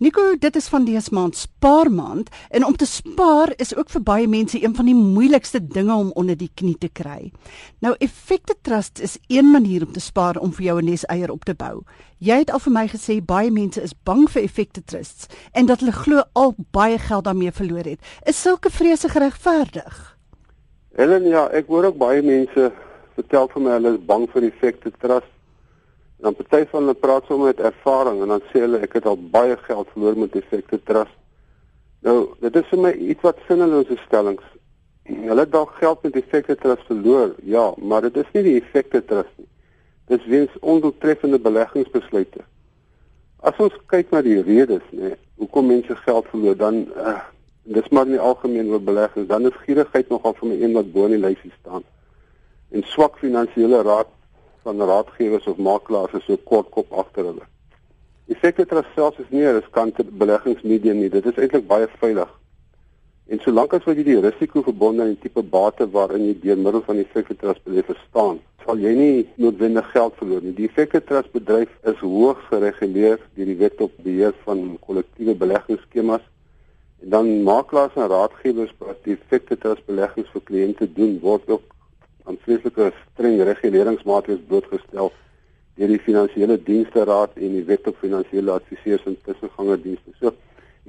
Nico, 0.00 0.22
dit 0.38 0.56
is 0.56 0.68
van 0.72 0.84
dese 0.88 1.12
maand 1.12 1.36
spaarmaand 1.36 2.28
en 2.48 2.64
om 2.64 2.76
te 2.76 2.86
spaar 2.88 3.50
is 3.56 3.74
ook 3.76 3.90
vir 3.92 4.02
baie 4.02 4.28
mense 4.28 4.56
een 4.62 4.72
van 4.74 4.86
die 4.88 4.94
moeilikste 4.96 5.60
dinge 5.60 5.92
om 5.92 6.12
onder 6.16 6.38
die 6.40 6.48
knie 6.56 6.78
te 6.80 6.88
kry. 6.88 7.32
Nou 7.84 7.92
Effekte 7.98 8.54
Trust 8.64 9.02
is 9.04 9.18
een 9.28 9.50
manier 9.50 9.84
om 9.84 9.92
te 9.92 10.00
spaar 10.00 10.38
om 10.40 10.54
vir 10.56 10.64
jou 10.64 10.78
'n 10.80 10.84
neseier 10.84 11.30
op 11.30 11.44
te 11.44 11.54
bou. 11.54 11.82
Jy 12.18 12.38
het 12.38 12.50
al 12.50 12.58
vir 12.58 12.72
my 12.72 12.86
gesê 12.88 13.20
baie 13.20 13.50
mense 13.50 13.82
is 13.82 13.92
bang 14.04 14.30
vir 14.30 14.42
Effekte 14.42 14.82
Trusts 14.84 15.26
en 15.52 15.66
dat 15.66 15.80
hulle 15.80 15.92
glo 15.92 16.22
al 16.32 16.54
baie 16.70 16.98
geld 16.98 17.24
daarmee 17.24 17.52
verloor 17.52 17.84
het. 17.84 18.00
Is 18.24 18.42
sulke 18.42 18.70
vrese 18.70 19.08
geregverdig? 19.08 20.16
Helen, 20.96 21.28
ja, 21.28 21.48
ek 21.52 21.66
hoor 21.66 21.84
ook 21.84 21.98
baie 21.98 22.22
mense 22.22 22.72
vertel 23.14 23.48
vir 23.48 23.62
my 23.62 23.70
hulle 23.70 23.92
is 23.92 24.04
bang 24.06 24.28
vir 24.30 24.42
Effekte 24.42 24.90
Trust 24.98 25.39
dan 26.20 26.36
party 26.36 26.66
van 26.70 26.84
hulle 26.84 26.94
praat 26.94 27.24
sommer 27.28 27.52
met 27.52 27.60
ervaring 27.60 28.20
en 28.22 28.34
dan 28.34 28.42
sê 28.50 28.64
hulle 28.64 28.80
ek 28.84 28.98
het 28.98 29.06
al 29.08 29.16
baie 29.32 29.56
geld 29.66 29.88
verloor 29.94 30.18
met 30.20 30.36
effekte 30.36 30.80
trust. 30.84 31.16
Nou, 32.04 32.16
dit 32.40 32.56
is 32.56 32.68
vir 32.72 32.80
my 32.80 32.92
iets 33.12 33.24
wat 33.24 33.40
sinnelose 33.48 33.96
stellings. 34.06 34.44
Hulle 35.08 35.44
het 35.44 35.52
dalk 35.52 35.72
geld 35.80 36.02
met 36.02 36.16
effekte 36.20 36.56
trust 36.60 36.86
verloor. 36.88 37.34
Ja, 37.44 37.70
maar 37.76 38.04
dit 38.08 38.16
is 38.20 38.28
nie 38.36 38.44
die 38.46 38.56
effekte 38.60 39.02
trust 39.04 39.32
nie. 39.40 39.48
Dis 40.12 40.24
weens 40.28 40.54
ondoeltreffende 40.60 41.40
beleggingsbesluite. 41.40 42.44
As 43.40 43.56
ons 43.62 43.76
kyk 43.88 44.12
na 44.12 44.20
die 44.24 44.40
redes, 44.44 44.84
nê, 44.92 45.14
hoekom 45.40 45.70
mense 45.72 45.96
geld 46.04 46.26
verloor, 46.32 46.56
dan 46.60 46.82
uh, 47.00 47.16
dis 47.72 47.88
maar 47.94 48.08
nie 48.08 48.20
algemeen 48.20 48.72
oor 48.74 48.82
beleggings, 48.84 49.28
dan 49.30 49.48
is 49.48 49.60
gierigheid 49.64 50.10
nogal 50.12 50.34
vir 50.40 50.50
my 50.50 50.58
een 50.60 50.76
wat 50.76 50.90
bo 50.92 51.06
in 51.08 51.16
die 51.16 51.22
lysie 51.22 51.52
staan. 51.60 51.86
En 52.74 52.84
swak 52.92 53.16
finansiële 53.22 53.80
raad 53.86 54.10
van 54.62 54.82
raadgewers 54.90 55.46
of 55.46 55.56
makelaars 55.58 56.18
is 56.18 56.26
so 56.26 56.36
kort 56.50 56.70
kop 56.70 56.92
agter 56.92 57.24
hulle. 57.30 57.46
Effekte 58.30 58.66
trust 58.66 58.92
selfs 58.94 59.18
is 59.18 59.30
nie 59.30 59.44
'n 59.44 59.56
riskante 59.60 60.04
beleggingsmedium 60.04 60.98
nie. 61.00 61.10
Dit 61.10 61.26
is 61.26 61.38
eintlik 61.38 61.66
baie 61.66 61.88
veilig. 62.02 62.30
En 63.30 63.38
solank 63.38 63.72
as 63.72 63.84
wat 63.86 63.96
jy 63.96 64.04
die 64.04 64.20
risiko 64.20 64.62
verbonde 64.62 65.02
aan 65.02 65.12
die 65.14 65.22
tipe 65.22 65.42
bate 65.42 65.86
waarin 65.90 66.24
jy 66.26 66.34
deur 66.42 66.56
middel 66.58 66.82
van 66.82 66.96
die 66.96 67.06
trust 67.38 67.64
beleef 67.64 67.86
verstaan, 67.86 68.40
sal 68.64 68.78
jy 68.78 68.94
nie 68.94 69.28
noodwendig 69.36 69.90
geld 69.92 70.14
verloor 70.18 70.42
nie. 70.42 70.52
Die 70.52 70.70
trust 71.00 71.32
bedryf 71.32 71.70
is 71.84 72.00
hoogs 72.02 72.44
gereguleer 72.50 73.18
deur 73.36 73.46
die 73.46 73.56
wet 73.56 73.80
op 73.80 73.92
beheer 74.02 74.34
van 74.44 74.78
kollektiewe 74.86 75.34
beleggingsskemas. 75.34 76.22
En 77.02 77.10
dan 77.10 77.42
makelaars 77.42 77.94
en 77.94 78.08
raadgewers 78.08 78.74
wat 78.78 78.98
die 79.04 79.14
effekte 79.14 79.56
trust 79.56 79.86
beleggings 79.86 80.30
vir 80.34 80.42
kliënte 80.50 80.92
doen, 80.92 81.18
word 81.22 81.48
ook 81.48 81.62
aan 82.30 82.38
vreeslike 82.44 82.92
streng 83.12 83.40
reguleringsmaatreëls 83.48 84.46
blootgestel 84.48 85.10
deur 85.80 85.92
die 85.94 86.02
finansiële 86.04 86.58
dienste 86.66 87.04
raad 87.08 87.36
en 87.40 87.54
die 87.56 87.64
wet 87.68 87.86
op 87.88 87.98
finansiële 88.02 88.52
adviseurs 88.52 89.06
en 89.08 89.16
tussengangerdienste. 89.26 90.12
So 90.20 90.34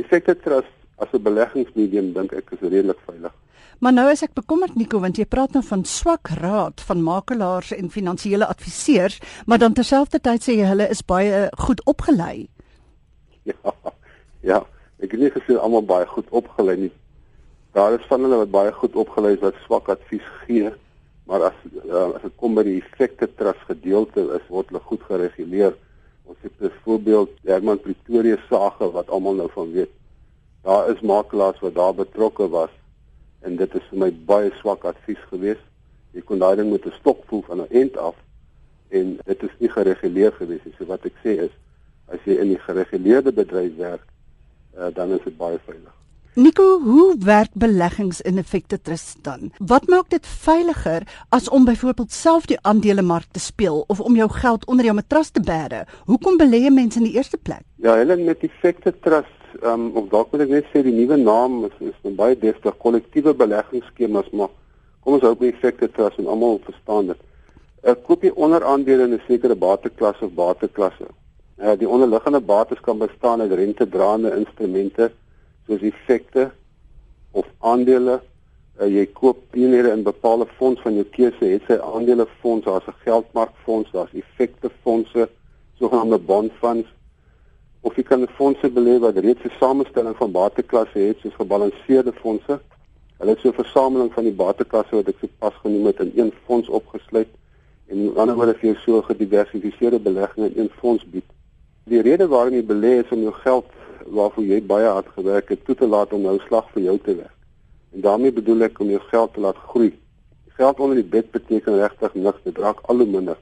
effekte 0.02 0.36
trust 0.44 0.74
as 0.98 1.14
'n 1.14 1.24
beleggingsmedium 1.24 2.14
dink 2.14 2.34
ek 2.34 2.52
is 2.52 2.60
redelik 2.62 3.00
veilig. 3.08 3.34
Maar 3.80 3.94
nou 3.94 4.12
is 4.12 4.22
ek 4.22 4.34
bekommerd 4.34 4.76
Nico 4.76 5.00
want 5.00 5.18
jy 5.18 5.26
praat 5.26 5.54
nou 5.54 5.64
van 5.64 5.84
swak 5.86 6.30
raad 6.42 6.82
van 6.82 7.04
makelaars 7.04 7.72
en 7.72 7.90
finansiële 7.90 8.46
adviseurs, 8.46 9.20
maar 9.46 9.58
dan 9.58 9.74
terselfdertyd 9.74 10.44
sê 10.44 10.52
jy 10.54 10.66
hulle 10.66 10.90
is 10.90 11.02
baie 11.02 11.50
goed 11.58 11.86
opgelei. 11.86 12.48
Ja. 13.44 13.74
Ja, 14.42 14.66
ek 15.00 15.12
het 15.12 15.20
nie 15.20 15.30
gesê 15.30 15.58
almal 15.58 15.86
baie 15.86 16.06
goed 16.06 16.30
opgelei 16.30 16.78
nie. 16.78 16.92
Daar 17.74 17.94
is 17.94 18.06
van 18.10 18.22
hulle 18.22 18.38
wat 18.38 18.52
baie 18.52 18.72
goed 18.72 18.96
opgelei 18.96 19.34
is 19.34 19.40
wat 19.42 19.56
swak 19.66 19.90
advies 19.90 20.26
gee 20.46 20.72
maar 21.32 21.44
as 21.48 21.60
uh, 21.88 22.10
as 22.12 22.24
dit 22.26 22.34
kom 22.42 22.58
by 22.58 22.64
die 22.68 22.82
effekte 22.82 23.30
trust 23.40 23.64
gedeelte 23.70 24.26
is 24.36 24.48
word 24.52 24.68
hulle 24.68 24.82
goed 24.90 25.04
gereguleer. 25.08 25.78
Ons 26.28 26.42
het 26.44 26.58
byvoorbeeld 26.60 27.38
Herman 27.48 27.80
Pretoria 27.80 28.36
sage 28.50 28.90
wat 28.92 29.08
almal 29.16 29.40
nou 29.40 29.48
van 29.54 29.72
weet. 29.72 29.94
Daar 30.68 30.92
is 30.92 31.00
makelaars 31.00 31.64
wat 31.64 31.78
daar 31.78 31.96
betrokke 31.96 32.50
was 32.52 32.74
en 33.48 33.56
dit 33.62 33.80
is 33.80 33.88
vir 33.94 34.02
my 34.04 34.10
baie 34.28 34.52
swak 34.60 34.84
advies 34.92 35.24
geweest. 35.30 35.64
Jy 36.12 36.26
kon 36.28 36.44
daai 36.44 36.58
ding 36.60 36.74
met 36.74 36.86
'n 36.86 37.00
stok 37.00 37.24
voel 37.32 37.46
van 37.48 37.64
'n 37.64 37.72
end 37.84 37.98
af 37.98 38.20
en 38.90 39.18
dit 39.24 39.44
is 39.48 39.56
nie 39.64 39.72
gereguleer 39.72 40.36
geweest 40.36 40.66
nie. 40.66 40.76
So 40.78 40.86
wat 40.92 41.06
ek 41.06 41.16
sê 41.24 41.40
is 41.48 41.56
as 42.12 42.20
jy 42.28 42.42
in 42.44 42.52
die 42.52 42.60
gereguleerde 42.68 43.32
bedryf 43.32 43.76
werk, 43.78 44.04
uh, 44.76 44.92
dan 44.94 45.16
is 45.16 45.24
dit 45.24 45.38
baie 45.38 45.60
veilig. 45.64 46.01
Nico, 46.34 46.80
hoe 46.80 47.16
werk 47.20 47.50
beleggings 47.54 48.22
in 48.22 48.38
effekte 48.38 48.82
trust 48.82 49.18
dan? 49.22 49.52
Wat 49.58 49.88
maak 49.88 50.10
dit 50.10 50.28
veiliger 50.28 51.04
as 51.30 51.50
om 51.50 51.66
byvoorbeeld 51.68 52.12
self 52.12 52.46
die 52.48 52.58
aandelemark 52.62 53.28
te 53.32 53.40
speel 53.40 53.84
of 53.88 54.00
om 54.00 54.16
jou 54.16 54.30
geld 54.30 54.66
onder 54.66 54.86
jou 54.86 54.96
matras 54.96 55.30
te 55.30 55.44
bære? 55.44 55.82
Hoekom 56.06 56.40
belê 56.40 56.72
mense 56.72 57.02
in 57.04 57.10
die 57.10 57.18
eerste 57.20 57.38
plek? 57.38 57.66
Ja, 57.84 57.98
hulle 58.00 58.16
met 58.16 58.48
effekte 58.48 58.96
trust, 59.04 59.44
ehm 59.60 59.74
um, 59.74 59.92
of 60.00 60.08
dalk 60.16 60.32
moet 60.32 60.46
ek 60.48 60.56
net 60.56 60.72
sê 60.72 60.86
die 60.88 60.96
nuwe 60.96 61.20
naam 61.20 61.66
is 61.68 61.76
is 61.92 62.16
baie 62.16 62.40
deftige 62.40 62.80
kollektiewe 62.80 63.36
beleggingsskemas, 63.36 64.32
maar 64.32 64.56
kom 65.04 65.20
ons 65.20 65.28
hou 65.28 65.36
by 65.36 65.52
effekte 65.52 65.92
trust 65.92 66.24
en 66.24 66.32
almal 66.32 66.62
verstaan 66.64 67.12
dit. 67.12 67.26
Ek 67.84 68.06
koop 68.08 68.24
jy 68.24 68.32
onderaandele 68.36 69.04
in 69.04 69.20
'n 69.20 69.26
sekere 69.28 69.56
bateklasse 69.56 70.32
of 70.32 70.32
bateklasse. 70.32 71.12
Ja, 71.60 71.76
die 71.76 71.90
onderliggende 71.90 72.40
bates 72.40 72.80
kan 72.80 73.04
bestaan 73.04 73.42
uit 73.42 73.52
rentedraende 73.52 74.32
instrumente 74.38 75.12
soos 75.68 75.82
effekte 75.82 76.52
of 77.32 77.46
aandele 77.60 78.22
uh, 78.80 78.88
jy 78.88 79.06
koop 79.14 79.56
eenhede 79.56 79.92
in 79.92 80.04
bepaalde 80.04 80.48
fonds 80.58 80.82
van 80.82 80.94
jou 80.94 81.06
keuse 81.18 81.46
het 81.46 81.68
sy 81.68 81.78
aandele 81.82 82.28
fonds 82.42 82.66
daar's 82.66 82.88
'n 82.88 83.04
geldmarkfonds 83.06 83.92
daar's 83.92 84.14
effekte 84.14 84.70
fondse 84.82 85.30
sogenaamde 85.82 86.18
bond 86.18 86.52
funds. 86.62 86.88
Of 87.82 87.96
jy 87.96 88.04
kan 88.04 88.22
'n 88.22 88.36
fondse 88.38 88.70
belê 88.70 89.00
wat 89.00 89.18
reeds 89.18 89.44
'n 89.44 89.58
samestelling 89.60 90.16
van 90.16 90.32
bateklasse 90.32 91.00
het 91.00 91.18
soos 91.20 91.34
gebalanseerde 91.34 92.14
fondse. 92.14 92.60
Hulle 93.18 93.32
het 93.32 93.40
so 93.40 93.50
'n 93.50 93.62
versameling 93.64 94.14
van 94.14 94.24
die 94.24 94.40
bateklasse 94.44 94.96
wat 94.96 95.08
ek 95.08 95.20
sopas 95.20 95.56
genoem 95.64 95.86
het 95.86 96.00
in 96.00 96.12
een 96.16 96.34
fonds 96.46 96.70
opgesluit 96.70 97.32
en 97.88 98.18
ander 98.18 98.38
wyse 98.38 98.60
vir 98.60 98.70
jou 98.70 98.78
so 98.86 99.02
gediversifiseerde 99.02 100.00
belegging 100.00 100.46
in 100.46 100.60
een 100.62 100.72
fonds 100.80 101.04
bied. 101.06 101.30
Die 101.84 102.02
rede 102.02 102.28
waarom 102.28 102.54
jy 102.54 102.64
belê 102.64 102.94
is 103.04 103.12
om 103.12 103.22
jou 103.22 103.34
geld 103.34 103.66
waarvoor 104.16 104.44
jy 104.44 104.60
baie 104.68 104.88
hard 104.88 105.08
gewerk 105.16 105.50
het 105.54 105.66
toe 105.66 105.76
te 105.76 105.88
laat 105.88 106.14
om 106.14 106.26
nou 106.28 106.38
slag 106.48 106.68
vir 106.76 106.84
jou 106.90 106.98
te 107.00 107.16
werk. 107.16 107.38
En 107.92 108.02
daarmee 108.06 108.32
bedoel 108.32 108.68
ek 108.68 108.80
om 108.80 108.90
jou 108.92 109.02
geld 109.10 109.34
te 109.34 109.44
laat 109.44 109.60
groei. 109.72 109.92
Geld 110.58 110.80
onder 110.80 111.00
die 111.00 111.12
bed 111.16 111.32
beteken 111.32 111.80
regtig 111.80 112.14
niks, 112.14 112.44
dit 112.44 112.58
raak 112.58 112.82
al 112.92 113.04
hoe 113.04 113.08
minder. 113.08 113.38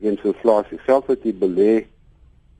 Weens 0.00 0.22
inflasie, 0.24 0.78
geld 0.86 1.10
wat 1.10 1.26
jy 1.26 1.34
belê 1.34 1.72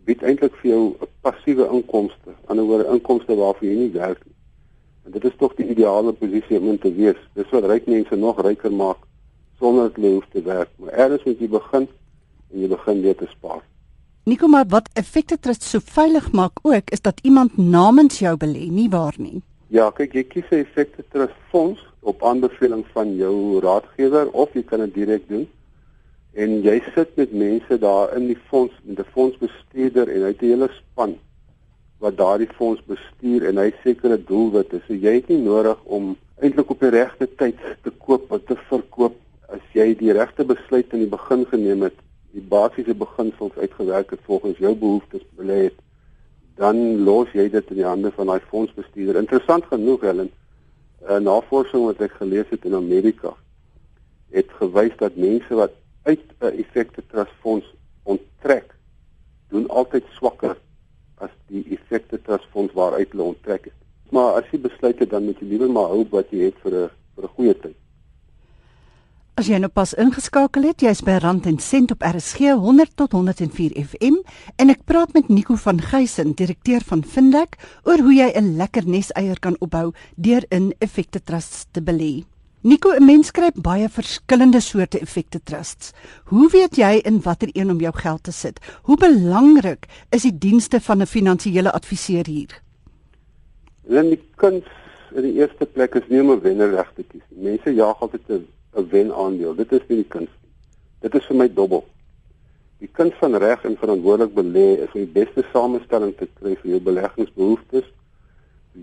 bied 0.08 0.22
eintlik 0.26 0.56
vir 0.62 0.70
jou 0.70 0.84
'n 0.90 1.10
passiewe 1.22 1.68
inkomste, 1.70 2.34
anderswoorde 2.46 2.90
inkomste 2.94 3.36
waarvoor 3.36 3.68
jy 3.68 3.76
nie 3.76 3.92
werk 3.92 4.24
nie. 4.26 4.34
En 5.04 5.10
dit 5.12 5.24
is 5.24 5.36
tog 5.38 5.54
die 5.54 5.68
ideale 5.68 6.12
posisie 6.12 6.58
om 6.58 6.68
in 6.68 6.78
te 6.78 6.92
wees. 6.94 7.20
Dis 7.34 7.50
wat 7.50 7.64
ryk 7.64 7.86
mense 7.86 8.16
nog 8.16 8.40
ryker 8.42 8.72
maak 8.72 8.98
sonder 9.58 9.82
dat 9.88 9.96
hulle 9.96 10.14
hoef 10.14 10.28
te 10.32 10.42
werk. 10.42 10.68
Maar 10.76 10.98
eers 10.98 11.24
moet 11.24 11.38
jy 11.38 11.48
begin 11.48 11.88
en 12.50 12.60
jy 12.60 12.68
begin 12.68 13.02
weer 13.02 13.16
te 13.16 13.26
spaar. 13.30 13.62
Nico 14.24 14.46
maar 14.46 14.66
wat 14.68 14.88
effekte 15.00 15.38
trust 15.40 15.62
so 15.64 15.80
veilig 15.80 16.26
maak 16.36 16.58
ook 16.62 16.90
is 16.92 17.00
dat 17.00 17.20
iemand 17.22 17.56
namens 17.56 18.18
jou 18.18 18.36
belê, 18.36 18.66
nie 18.68 18.88
waar 18.92 19.14
nie? 19.16 19.40
Ja, 19.72 19.86
kyk 19.90 20.12
jy 20.12 20.24
kies 20.24 20.50
'n 20.50 20.60
effekte 20.60 21.04
trust 21.08 21.38
fonds 21.48 21.80
op 22.00 22.22
aanbeveling 22.22 22.84
van 22.92 23.14
jou 23.16 23.60
raadgewer 23.60 24.28
of 24.30 24.52
jy 24.52 24.62
kan 24.62 24.80
dit 24.80 24.94
direk 24.94 25.28
doen. 25.28 25.48
En 26.34 26.60
jy 26.62 26.82
sit 26.94 27.16
met 27.16 27.32
mense 27.32 27.78
daar 27.78 28.16
in 28.16 28.26
die 28.26 28.38
fonds, 28.48 28.74
met 28.82 28.98
'n 28.98 29.10
fondsbestuurder 29.12 30.08
en 30.08 30.20
hy 30.20 30.28
het 30.28 30.42
'n 30.42 30.46
hele 30.52 30.68
span 30.68 31.16
wat 31.98 32.16
daardie 32.16 32.52
fonds 32.56 32.82
bestuur 32.84 33.46
en 33.48 33.56
hy 33.56 33.72
sekere 33.82 34.24
doelwitte. 34.24 34.80
So 34.86 34.94
jy 34.94 35.14
het 35.14 35.28
nie 35.28 35.38
nodig 35.38 35.78
om 35.84 36.16
eintlik 36.40 36.70
op 36.70 36.80
die 36.80 36.90
regte 36.90 37.28
tyd 37.36 37.56
te 37.82 37.90
koop 37.90 38.32
of 38.32 38.40
te 38.44 38.56
verkoop 38.68 39.16
as 39.48 39.64
jy 39.72 39.94
die 39.94 40.12
regte 40.12 40.44
besluit 40.44 40.92
in 40.92 40.98
die 40.98 41.16
begin 41.16 41.46
geneem 41.46 41.82
het 41.82 41.96
die 42.32 42.42
basiese 42.42 42.94
beginsels 42.94 43.56
uitgewerk 43.56 44.10
het 44.10 44.20
volgens 44.24 44.58
jou 44.58 44.74
behoeftes 44.74 45.22
belê 45.36 45.62
het, 45.68 45.78
dan 46.56 47.04
los 47.04 47.30
jy 47.32 47.48
dit 47.50 47.70
in 47.70 47.76
die 47.76 47.88
hande 47.88 48.10
van 48.10 48.26
daai 48.26 48.40
fondsbestuurder. 48.50 49.16
Interessant 49.16 49.64
genoeg, 49.64 50.00
Helen, 50.00 50.30
'n 51.08 51.22
navorsing 51.22 51.84
wat 51.84 52.00
ek 52.00 52.12
gelees 52.20 52.48
het 52.50 52.64
in 52.64 52.74
Amerika 52.74 53.34
het 54.30 54.50
gewys 54.60 54.96
dat 54.96 55.16
mense 55.16 55.54
wat 55.54 55.72
uit 56.02 56.20
'n 56.40 56.58
effekte 56.62 57.02
trust 57.06 57.32
fonds 57.40 57.66
onttrek, 58.02 58.74
doen 59.48 59.68
altyd 59.68 60.04
swakker 60.10 60.56
as 61.14 61.30
die 61.46 61.64
effekte 61.70 62.22
trust 62.22 62.46
fonds 62.50 62.72
waaruit 62.72 63.10
hulle 63.10 63.22
onttrek 63.22 63.64
het. 63.64 63.78
Maar 64.10 64.32
as 64.32 64.50
jy 64.50 64.60
besluit 64.60 64.98
het 64.98 65.10
dan 65.10 65.24
moet 65.24 65.38
jy 65.38 65.46
liewer 65.46 65.70
maar 65.70 65.88
hou 65.88 66.06
wat 66.10 66.30
jy 66.30 66.38
het 66.44 66.58
vir 66.62 66.72
'n 66.72 66.90
vir 67.14 67.24
'n 67.24 67.34
goeie 67.36 67.54
tyd. 67.54 67.76
As 69.40 69.48
jy 69.48 69.56
nou 69.56 69.70
pas 69.72 69.94
ingeskakel 69.96 70.66
het, 70.68 70.82
jy's 70.84 70.98
by 71.00 71.14
Rand 71.22 71.46
en 71.48 71.54
Sent 71.64 71.94
op 71.94 72.02
RSG 72.04 72.50
100 72.60 72.90
tot 73.00 73.14
104 73.16 73.72
FM 73.80 74.18
en 74.60 74.68
ek 74.68 74.82
praat 74.84 75.14
met 75.16 75.30
Nico 75.32 75.56
van 75.62 75.80
Geysen, 75.80 76.34
direkteur 76.36 76.84
van 76.84 77.00
Findek, 77.00 77.56
oor 77.88 78.04
hoe 78.04 78.12
jy 78.12 78.26
'n 78.36 78.58
lekker 78.58 78.84
neseier 78.84 79.40
kan 79.40 79.56
opbou 79.64 79.94
deur 80.16 80.44
in 80.50 80.74
effekte 80.78 81.24
trusts 81.24 81.64
te 81.72 81.80
belê. 81.80 82.26
Nico, 82.60 82.92
'n 82.92 83.06
mens 83.06 83.30
kry 83.30 83.48
baie 83.54 83.88
verskillende 83.88 84.60
soorte 84.60 85.00
effekte 85.00 85.40
trusts. 85.42 85.94
Hoe 86.24 86.50
weet 86.50 86.76
jy 86.76 87.00
in 87.04 87.22
watter 87.22 87.48
een 87.54 87.70
om 87.70 87.80
jou 87.80 87.92
geld 87.96 88.22
te 88.22 88.32
sit? 88.32 88.60
Hoe 88.82 88.96
belangrik 88.96 89.86
is 90.10 90.22
die 90.22 90.38
dienste 90.38 90.80
van 90.80 91.00
'n 91.00 91.06
finansiële 91.06 91.72
adviseur 91.72 92.26
hier? 92.26 92.60
Dan 93.88 94.08
die 94.08 94.20
kuns 94.36 94.68
in 95.14 95.22
die 95.22 95.40
eerste 95.40 95.64
plek 95.64 95.94
is 95.94 96.08
nie 96.08 96.20
om 96.20 96.30
'n 96.30 96.40
wenner 96.40 96.70
reg 96.70 96.92
te 96.94 97.02
kies. 97.02 97.24
Mense 97.30 97.74
jaag 97.74 98.00
altyd 98.00 98.28
'n 98.28 98.46
'n 98.76 98.88
wen 98.90 99.14
aandeel. 99.14 99.54
Dit 99.54 99.72
is 99.72 99.86
nie 99.88 100.02
die 100.02 100.08
kuns 100.08 100.30
nie. 100.42 100.50
Dit 101.00 101.14
is 101.14 101.26
vir 101.26 101.36
my 101.36 101.48
dobbel. 101.48 101.84
Die 102.80 102.88
kuns 102.88 103.14
van 103.20 103.36
reg 103.36 103.64
en 103.64 103.76
verantwoordelik 103.76 104.34
belê 104.34 104.66
is 104.84 104.92
om 104.94 105.04
die 105.04 105.14
beste 105.20 105.44
samestelling 105.52 106.14
te 106.16 106.28
kry 106.40 106.54
vir 106.62 106.70
jou 106.70 106.80
beleggingsbehoeftes, 106.80 107.84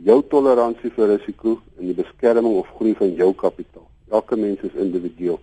jou 0.06 0.22
toleransie 0.30 0.92
vir 0.94 1.08
risiko 1.16 1.60
en 1.80 1.86
die 1.90 1.98
beskerming 1.98 2.60
of 2.60 2.70
groei 2.78 2.94
van 3.00 3.14
jou 3.18 3.32
kapitaal. 3.34 3.88
Elke 4.12 4.36
mens 4.36 4.62
is 4.62 4.76
individueel. 4.78 5.40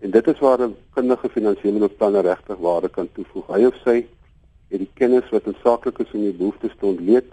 En 0.00 0.10
dit 0.10 0.26
is 0.28 0.38
waar 0.38 0.60
'n 0.62 0.76
kundige 0.94 1.28
finansiële 1.28 1.78
beplanner 1.78 2.22
regtig 2.22 2.56
waarde 2.58 2.88
kan 2.88 3.08
toevoeg. 3.12 3.46
Hy 3.46 3.64
of 3.64 3.76
sy 3.84 4.06
het 4.68 4.78
die 4.78 4.90
kennis 4.94 5.28
wat 5.30 5.44
noodsaaklik 5.46 5.98
is 5.98 6.12
om 6.12 6.22
jou 6.22 6.32
behoeftes 6.32 6.74
te 6.78 6.86
ontleed 6.86 7.28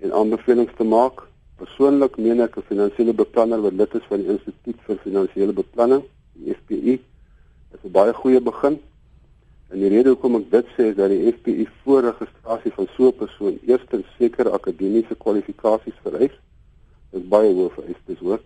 en 0.00 0.12
aanbevelings 0.12 0.74
te 0.76 0.84
maak. 0.84 1.22
Persoonlik 1.62 2.16
meen 2.18 2.40
ek 2.42 2.56
'n 2.58 2.68
finansiële 2.70 3.12
beplanner 3.14 3.60
wat 3.62 3.74
lid 3.80 3.92
is 3.94 4.06
van 4.10 4.18
die 4.22 4.30
Instituut 4.34 4.78
vir 4.86 4.96
Finansiële 5.02 5.52
Beplanning, 5.54 6.02
die 6.34 6.54
FPI, 6.54 6.94
is 7.74 7.82
'n 7.84 7.92
baie 7.98 8.12
goeie 8.12 8.40
begin. 8.40 8.80
En 9.70 9.78
die 9.78 9.88
rede 9.88 10.08
hoekom 10.08 10.36
ek 10.40 10.50
dit 10.50 10.66
sê 10.74 10.82
is 10.90 10.96
dat 10.96 11.10
die 11.10 11.32
FPI 11.32 11.66
voor 11.82 12.02
registrasie 12.10 12.72
van 12.78 12.88
so 12.96 13.06
'n 13.08 13.18
persoon 13.22 13.58
eerstens 13.66 14.06
sekere 14.18 14.50
akademiese 14.50 15.14
kwalifikasies 15.14 15.98
vereis. 16.02 16.34
Dit 17.10 17.22
is 17.22 17.28
baie 17.28 17.54
hoë 17.54 17.70
vereistes 17.78 18.18
hoor. 18.18 18.40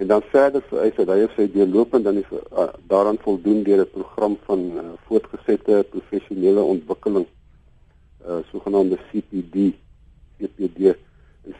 En 0.00 0.06
dan 0.06 0.22
verder 0.22 0.62
vereis 0.62 0.96
dat 0.96 1.08
hy 1.08 1.22
of 1.22 1.32
sy 1.36 1.46
deurlopend 1.52 2.04
dan 2.04 2.14
die, 2.14 2.26
uh, 2.32 2.68
daaraan 2.88 3.22
voldoen 3.22 3.62
deur 3.62 3.80
'n 3.86 3.90
program 3.90 4.36
van 4.48 4.60
uh, 4.74 4.80
voortgesette 5.06 5.86
professionele 5.90 6.62
ontwikkeling, 6.62 7.26
uh 8.26 8.42
sogenaamde 8.50 8.98
CPD 9.08 9.78
CPD. 10.38 10.96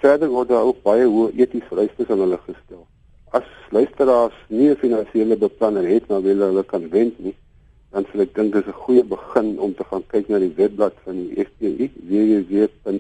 Verder 0.01 0.29
word 0.29 0.49
daar 0.49 0.65
ook 0.69 0.83
baie 0.83 1.07
hoë 1.07 1.33
etiese 1.37 1.67
vereistes 1.67 2.11
aan 2.11 2.19
hulle 2.23 2.39
gestel. 2.47 2.87
As 3.35 3.47
luisteraars 3.71 4.39
nie 4.49 4.69
'n 4.71 4.77
finansiële 4.77 5.37
beplanner 5.37 5.87
het 5.89 6.09
maar 6.09 6.23
wil 6.23 6.39
hulle 6.39 6.65
kan 6.65 6.89
wend 6.91 7.19
nie, 7.19 7.35
dan 7.91 8.05
sal 8.11 8.21
ek 8.21 8.35
dink 8.35 8.53
dis 8.53 8.67
'n 8.67 8.73
goeie 8.85 9.05
begin 9.05 9.59
om 9.59 9.75
te 9.75 9.85
gaan 9.85 10.05
kyk 10.07 10.29
na 10.29 10.39
die 10.39 10.55
webblad 10.57 10.95
van 11.05 11.17
die 11.17 11.45
FPI 11.45 11.91
www.fpi.co.za 12.11 12.97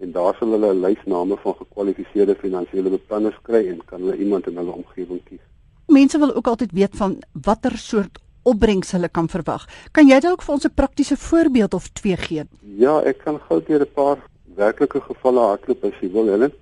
en 0.00 0.12
daar 0.12 0.34
sal 0.38 0.50
hulle 0.54 0.74
'n 0.74 0.80
lys 0.80 1.02
name 1.06 1.36
van 1.36 1.54
gekwalifiseerde 1.54 2.34
finansiële 2.34 2.90
beplanners 2.90 3.38
kry 3.42 3.68
en 3.68 3.84
kan 3.84 4.00
hulle 4.00 4.16
iemand 4.16 4.46
in 4.46 4.56
hulle 4.56 4.72
omgewing 4.72 5.22
kies. 5.24 5.44
Mense 5.86 6.18
wil 6.18 6.34
ook 6.34 6.46
altyd 6.46 6.72
weet 6.72 6.96
van 6.96 7.18
watter 7.32 7.78
soort 7.78 8.18
opbrengs 8.50 8.92
hulle 8.96 9.08
kan 9.08 9.28
verwag. 9.28 9.66
Kan 9.92 10.08
jy 10.08 10.20
dalk 10.24 10.42
vir 10.42 10.54
ons 10.54 10.64
'n 10.64 10.74
praktiese 10.74 11.16
voorbeeld 11.16 11.74
of 11.74 11.88
twee 11.92 12.16
gee? 12.16 12.44
Ja, 12.62 13.00
ek 13.04 13.18
kan 13.24 13.38
gou 13.48 13.60
deur 13.60 13.80
'n 13.80 13.94
paar 13.94 14.18
werklike 14.56 15.00
gevalle 15.00 15.40
hardloop 15.40 15.84
as 15.84 16.00
jy 16.00 16.10
wil, 16.12 16.26
Helen. 16.26 16.52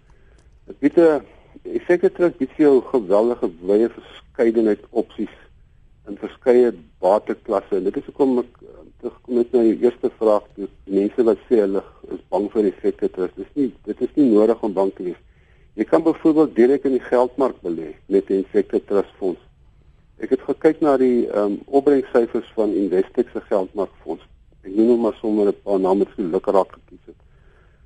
Ek 0.69 0.77
weet 0.81 0.99
'n 0.99 1.23
effekte 1.65 2.11
trust 2.11 2.39
bied 2.39 2.51
vir 2.57 2.67
jou 2.67 2.81
geweldige 2.93 3.51
wye 3.63 3.89
verskeidenheid 3.89 4.83
opsies 4.91 5.35
in 6.09 6.17
verskeie 6.17 6.73
bateklasse. 7.03 7.77
En 7.77 7.85
dit 7.85 7.97
is 7.97 8.09
hoekom 8.11 8.39
ek 8.43 8.51
eh, 8.63 8.83
terugkom 9.01 9.39
met 9.41 9.53
my 9.53 9.65
eerste 9.71 10.11
vraag 10.19 10.45
toe. 10.55 10.69
Mense 10.85 11.27
wat 11.29 11.39
sê 11.49 11.63
hulle 11.65 11.83
is 12.15 12.23
bang 12.31 12.51
vir 12.55 12.71
effekte 12.73 13.09
trust. 13.09 13.37
Dis 13.37 13.55
nie 13.55 13.71
dit 13.89 14.05
is 14.09 14.13
nie 14.19 14.29
nodig 14.35 14.63
om 14.63 14.77
bang 14.77 14.93
te 14.95 15.09
wees. 15.11 15.23
Jy 15.77 15.85
kan 15.85 16.05
byvoorbeeld 16.07 16.55
direk 16.57 16.87
in 16.89 16.97
die 16.97 17.07
geldmark 17.11 17.59
belê 17.65 17.95
met 18.09 18.31
'n 18.31 18.45
effekte 18.45 18.81
trust 18.89 19.13
fonds. 19.19 19.46
Ek 20.17 20.31
het 20.33 20.41
gekyk 20.49 20.81
na 20.81 20.97
die 20.97 21.27
ehm 21.29 21.53
um, 21.53 21.57
opbrengsyfers 21.67 22.49
van 22.57 22.73
Investec 22.73 23.29
se 23.33 23.41
geldmarkfonds. 23.51 24.23
Ek 24.65 24.73
noem 24.73 24.87
nou 24.87 24.99
maar 24.99 25.19
sommer 25.21 25.49
'n 25.49 25.63
paar 25.63 25.81
name 25.81 26.05
wat 26.05 26.15
gelukkig 26.17 26.55
raak 26.55 26.73
gekies 26.73 27.05
het. 27.05 27.21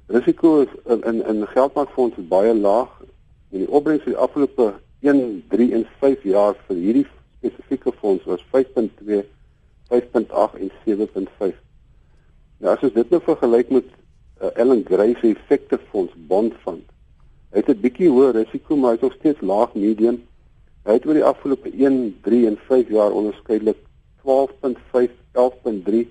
Risiko 0.07 0.61
is 0.61 0.73
in 0.87 1.03
in, 1.03 1.25
in 1.27 1.47
geldmarkfonds 1.47 2.19
is 2.19 2.29
baie 2.29 2.55
laag 2.55 2.93
en 3.51 3.59
die 3.59 3.71
opbrengs 3.71 4.05
vir 4.05 4.13
die 4.13 4.23
afgelope 4.27 4.75
1, 5.01 5.43
3 5.49 5.73
en 5.73 5.87
5 5.99 6.23
jaar 6.23 6.55
vir 6.69 6.77
hierdie 6.77 7.07
spesifieke 7.39 7.93
fonds 7.99 8.25
was 8.25 8.45
5.2, 8.55 9.25
5.8 9.91 10.59
en 10.61 10.71
7.5. 10.87 11.55
Nou 12.61 12.75
as 12.77 12.83
ons 12.83 12.95
dit 12.95 13.11
nou 13.11 13.21
vergelyk 13.25 13.71
met 13.71 13.87
uh, 14.41 14.51
Ellen 14.55 14.85
Gray 14.87 15.17
se 15.21 15.35
effekte 15.35 15.79
fonds 15.91 16.13
bondfond. 16.29 16.87
Hy 17.51 17.59
het 17.59 17.69
'n 17.69 17.81
bietjie 17.81 18.09
hoër 18.09 18.35
risiko 18.45 18.77
maar 18.77 18.91
hy 18.91 18.97
is 18.97 19.03
nog 19.03 19.19
steeds 19.19 19.41
laag 19.41 19.75
medium 19.75 20.23
Hy 20.85 20.97
het 20.97 21.07
oor 21.07 21.19
die 21.19 21.25
afgelope 21.25 21.71
1, 21.71 22.21
3 22.25 22.47
en 22.47 22.57
5 22.69 22.89
jaar 22.89 23.13
onderskeidelik 23.13 23.77
12.5, 24.25 25.13
11.3 25.33 26.07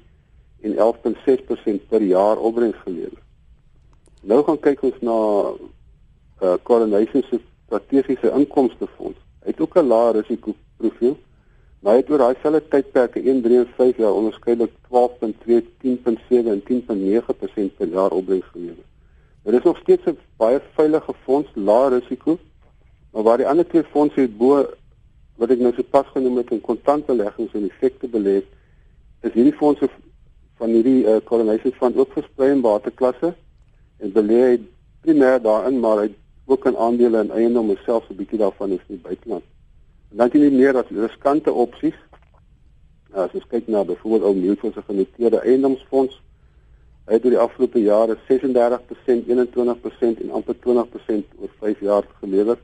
en 0.61 0.75
11.6% 0.75 1.87
per 1.89 2.01
jaar 2.01 2.37
opbrengs 2.37 2.77
gelewer. 2.83 3.17
Nou 4.21 4.43
gaan 4.43 4.59
kyk 4.59 4.83
ons 4.83 4.99
na 5.01 5.17
uh, 6.43 6.53
Coronation 6.63 7.23
se 7.29 7.39
strategiese 7.65 8.33
inkomste 8.35 8.87
fonds. 8.97 9.17
Hy 9.43 9.53
het 9.53 9.61
ook 9.63 9.77
'n 9.77 9.87
lae 9.87 10.11
risiko 10.19 10.53
profiel, 10.77 11.17
maar 11.79 11.93
hy 11.93 12.01
het 12.01 12.09
oor 12.09 12.17
daai 12.17 12.35
selfde 12.41 12.67
tydperke 12.69 13.19
1, 13.23 13.41
3 13.41 13.57
en 13.57 13.73
5 13.77 13.97
jaar 13.97 14.13
onderskeidelik 14.13 14.73
12.2, 14.91 15.63
10.7 15.81 16.51
en 16.53 16.61
10.9% 16.69 17.77
per 17.77 17.87
jaar 17.87 18.11
opbrengs 18.11 18.47
gelewer. 18.51 18.85
Dit 19.43 19.53
is 19.53 19.63
nog 19.63 19.77
steeds 19.77 20.05
'n 20.05 20.17
baie 20.37 20.61
veilige 20.75 21.13
fonds, 21.23 21.49
lae 21.55 21.89
risiko 21.89 22.37
Maar 23.11 23.23
waar 23.23 23.37
die 23.37 23.47
ander 23.47 23.67
twee 23.67 23.83
fondse 23.83 24.21
het 24.21 24.37
bo 24.37 24.65
wat 25.39 25.49
ek 25.55 25.61
nou 25.63 25.71
so 25.73 25.83
pas 25.83 26.07
genoem 26.13 26.41
het 26.41 26.51
in 26.51 26.61
kontantbeleggings 26.61 27.53
en 27.55 27.69
effekte 27.69 28.07
belê, 28.11 28.41
is 29.23 29.33
hierdie 29.33 29.55
fondse 29.55 29.87
van 30.59 30.73
hierdie 30.75 31.05
uh, 31.07 31.19
coronation 31.23 31.73
fund 31.79 31.97
ook 31.97 32.11
versprei 32.13 32.51
in 32.51 32.61
bateklasse 32.63 33.33
en 33.99 34.11
belê 34.15 34.59
primêr 35.03 35.39
daarin 35.43 35.79
maar 35.79 36.03
hy 36.03 36.09
ook 36.49 36.65
in 36.65 36.77
aandele 36.77 37.17
en 37.23 37.31
eiendom 37.31 37.69
en 37.69 37.79
selfs 37.85 38.09
'n 38.09 38.19
bietjie 38.19 38.39
daarvan 38.39 38.71
is 38.71 38.85
in 38.87 38.95
die 38.95 39.05
buiteland. 39.07 39.43
En 40.11 40.17
dan 40.17 40.29
het 40.29 40.41
jy 40.41 40.51
meer 40.51 40.77
as 40.77 40.89
riskante 40.89 41.51
opsies. 41.51 41.97
Nou, 43.11 43.25
as 43.25 43.31
jy 43.31 43.41
kyk 43.49 43.67
na 43.67 43.83
byvoorbeeld 43.83 44.23
ou 44.23 44.35
Mutual 44.35 44.73
se 44.73 44.81
genoteerde 44.81 45.39
eiendomsfonds, 45.39 46.21
hy 47.05 47.13
het 47.13 47.23
oor 47.23 47.35
die 47.35 47.45
afgelope 47.45 47.81
jare 47.81 48.17
36%, 48.27 49.29
21% 49.29 50.21
en 50.21 50.31
amper 50.31 50.55
20% 50.55 51.25
oor 51.39 51.51
5 51.59 51.79
jaar 51.79 52.05
gelewer. 52.19 52.57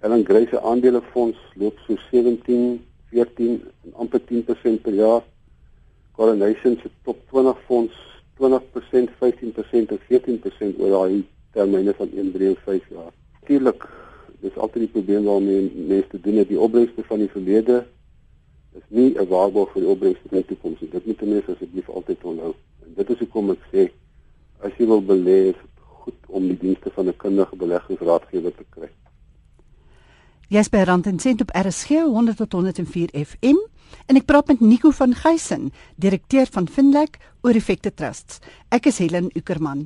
Ellen 0.00 0.24
Gray 0.24 0.46
se 0.46 0.60
aandelefonds 0.60 1.38
loop 1.54 1.78
so 1.86 1.96
17, 2.10 2.80
14 3.10 3.60
en 3.84 3.92
amper 4.00 4.20
10% 4.20 4.80
per 4.82 4.94
jaar. 4.94 5.22
Coronation 6.16 6.78
se 6.82 6.88
top 7.04 7.18
20 7.28 7.56
fonds 7.66 7.92
20%, 8.40 9.10
15% 9.20 9.92
en 9.92 10.00
14% 10.08 10.78
oor 10.80 10.94
daai 10.94 11.24
termyne 11.52 11.92
van 11.98 12.08
1, 12.16 12.30
3 12.32 12.48
en 12.48 12.56
5 12.64 12.86
jaar. 12.88 13.10
Natuurlik, 13.40 13.84
dis 14.40 14.56
altyd 14.56 14.86
die 14.86 14.92
probleem 14.94 15.26
waarmee 15.28 15.66
mense 15.92 16.20
doen 16.24 16.40
het. 16.40 16.48
Die 16.48 16.60
opbrengste 16.60 17.04
van 17.04 17.20
die 17.20 17.28
verlede 17.34 17.82
is 18.78 18.86
nie 18.88 19.10
'n 19.18 19.28
waarborg 19.28 19.72
vir 19.72 19.82
die 19.82 19.90
opbrengste 19.90 20.28
in 20.30 20.36
die 20.36 20.46
toekoms 20.54 20.80
nie. 20.80 20.90
Dit 20.90 21.06
moet 21.06 21.22
mense 21.22 21.52
asseblief 21.52 21.88
altyd 21.88 22.24
onthou. 22.24 22.54
En 22.86 22.94
dit 22.96 23.10
is 23.10 23.18
hoekom 23.18 23.50
ek 23.50 23.64
sê 23.72 23.90
as 24.64 24.72
jy 24.78 24.86
wil 24.86 25.02
belê, 25.02 25.38
is 25.52 25.60
dit 25.60 25.84
goed 26.04 26.20
om 26.26 26.48
die 26.48 26.58
dienste 26.58 26.90
van 26.90 27.08
'n 27.08 27.16
kundige 27.16 27.56
beleggingsraadgewer 27.56 28.54
te 28.56 28.64
kry. 28.70 28.88
Jy's 30.50 30.66
by 30.66 30.80
Rand 30.82 31.06
en 31.06 31.20
Sent 31.22 31.44
op 31.44 31.52
RSG 31.54 32.00
100 32.10 32.40
tot 32.40 32.52
104 32.58 33.12
FM 33.14 33.58
en 34.10 34.16
ek 34.18 34.24
praat 34.26 34.48
met 34.50 34.64
Nico 34.66 34.90
van 34.98 35.12
Geysen, 35.14 35.68
direkteur 35.94 36.50
van 36.50 36.66
Finlek 36.66 37.20
oor 37.46 37.54
Effekte 37.54 37.92
Trusts. 37.94 38.40
Ek 38.74 38.88
is 38.90 38.98
Helen 38.98 39.28
Ukerman. 39.38 39.84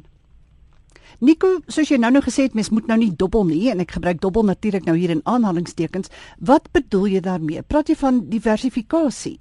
Nico, 1.21 1.51
soos 1.69 1.93
jy 1.93 2.01
nou 2.01 2.15
nou 2.17 2.25
gesê 2.25 2.49
het, 2.49 2.57
mens 2.57 2.73
moet 2.73 2.89
nou 2.89 2.97
nie 3.03 3.11
dobbel 3.13 3.45
nie 3.51 3.69
en 3.75 3.85
ek 3.85 3.93
gebruik 3.99 4.25
dobbel 4.25 4.49
natuurlik 4.55 4.89
nou 4.89 4.97
hier 4.97 5.13
in 5.13 5.21
aanhalingstekens. 5.29 6.09
Wat 6.41 6.73
bedoel 6.73 7.11
jy 7.19 7.25
daarmee? 7.29 7.69
Praat 7.69 7.93
jy 7.93 8.01
van 8.01 8.25
diversifikasie? 8.33 9.37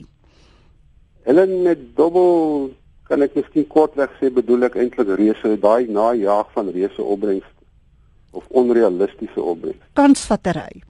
Helen 1.23 1.61
met 1.63 1.93
dobbel 1.95 2.73
kan 3.07 3.23
ek 3.23 3.39
miskien 3.39 3.71
kortweg 3.71 4.11
sê 4.19 4.27
bedoel 4.27 4.67
ek 4.73 4.75
eintlik 4.75 5.15
reuse, 5.15 5.55
daai 5.55 5.87
najaag 5.87 6.51
van 6.51 6.75
reuse 6.75 6.99
opbrengs 6.99 7.47
of 8.35 8.43
onrealistiese 8.51 9.39
opbrengs. 9.39 9.79
Kansvattery 9.95 10.83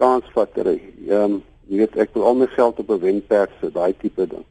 kansvattery. 0.00 0.80
Ehm 1.08 1.24
um, 1.24 1.42
jy 1.70 1.84
weet 1.84 1.96
ek 2.02 2.16
wil 2.16 2.24
al 2.26 2.38
my 2.40 2.48
geld 2.50 2.80
op 2.82 2.88
'n 2.90 3.02
wenperd 3.04 3.52
sit, 3.60 3.74
daai 3.74 3.94
tipe 3.98 4.26
ding. 4.26 4.46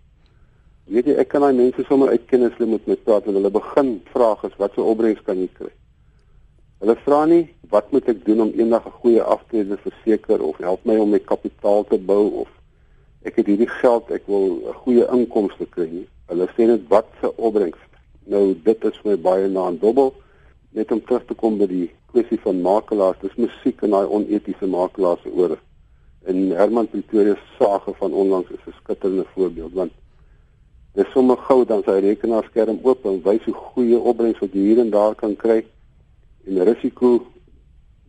Jy 0.88 0.94
weet 0.94 1.10
jy 1.12 1.16
ek 1.20 1.28
kan 1.30 1.42
daai 1.42 1.54
mense 1.54 1.84
sommer 1.88 2.10
uitken 2.16 2.46
as 2.48 2.56
hulle 2.58 2.72
met 2.72 2.88
my 2.88 2.96
praat 2.96 3.28
en 3.28 3.36
hulle 3.38 3.52
begin 3.52 3.90
vra 4.14 4.30
is 4.48 4.56
wat 4.58 4.74
so 4.74 4.88
opbrengs 4.92 5.22
kan 5.26 5.38
jy 5.38 5.50
kry? 5.54 5.74
Hulle 6.80 6.96
vra 7.06 7.26
nie 7.26 7.50
wat 7.70 7.92
moet 7.92 8.08
ek 8.10 8.24
doen 8.26 8.42
om 8.46 8.54
eendag 8.56 8.86
'n 8.88 9.00
goeie 9.02 9.22
aftrede 9.22 9.78
verseker 9.78 10.42
of 10.42 10.58
help 10.58 10.86
my 10.86 10.96
om 10.98 11.10
my 11.10 11.20
kapitaal 11.20 11.84
te 11.84 11.98
bou 11.98 12.26
of 12.46 12.50
ek 13.24 13.36
het 13.36 13.48
hierdie 13.48 13.74
geld, 13.82 14.12
ek 14.12 14.24
wil 14.28 14.48
'n 14.70 14.80
goeie 14.84 15.06
inkomste 15.12 15.66
kry 15.66 15.90
nie. 15.92 16.08
Hulle 16.30 16.48
sê 16.56 16.68
net 16.68 16.88
wat 16.88 17.08
se 17.22 17.36
opbrengs. 17.36 17.84
Nou 18.26 18.56
dit 18.64 18.86
is 18.86 18.98
vir 19.04 19.12
my 19.12 19.18
baie 19.18 19.48
na 19.48 19.70
'n 19.70 19.80
dobbel 19.80 20.14
net 20.78 20.92
om 20.92 21.02
terug 21.04 21.26
te 21.26 21.34
kom 21.34 21.58
by 21.58 21.68
die 21.70 21.88
kwessie 22.12 22.40
van 22.44 22.62
makelaars, 22.62 23.20
dis 23.22 23.38
musiek 23.38 23.82
en 23.86 23.96
daai 23.96 24.06
onetiese 24.18 24.68
makelaars 24.68 25.22
se 25.24 25.32
ore. 25.32 25.58
En 26.30 26.52
Herman 26.58 26.90
Pretoria 26.90 27.36
se 27.36 27.58
sage 27.58 27.94
van 27.98 28.14
onlangs 28.14 28.50
is 28.50 28.66
'n 28.68 28.78
skitterende 28.82 29.26
voorbeeld 29.34 29.74
want 29.74 29.92
dis 30.94 31.12
sommer 31.14 31.38
gou 31.38 31.66
dan 31.66 31.84
sy 31.84 32.00
rekenaarskerm 32.00 32.80
oop 32.84 33.06
en 33.06 33.22
wys 33.24 33.44
hoe 33.46 33.54
goeie 33.54 34.00
opbrengs 34.00 34.40
wat 34.40 34.54
jy 34.54 34.60
hier 34.60 34.80
en 34.80 34.90
daar 34.90 35.16
kan 35.16 35.36
kry 35.36 35.66
en 36.46 36.64
risiko 36.64 37.28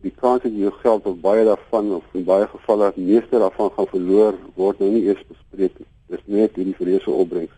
die 0.01 0.11
kans 0.11 0.41
dat 0.43 0.51
jy 0.51 0.65
jou 0.65 0.73
geld 0.81 1.05
of 1.05 1.19
baie 1.21 1.45
daarvan 1.45 1.91
of 1.97 2.05
in 2.17 2.25
baie 2.25 2.47
gevalle 2.47 2.91
meeste 2.95 3.39
daarvan 3.39 3.69
gaan 3.75 3.89
verloor 3.93 4.37
word 4.55 4.79
nou 4.81 4.89
nie 4.91 5.03
eers 5.05 5.21
bespreek 5.29 5.77
nie. 5.79 5.89
Dis 6.11 6.23
net 6.25 6.57
hierdie 6.57 6.75
vreese 6.75 7.11
opbrengs. 7.13 7.53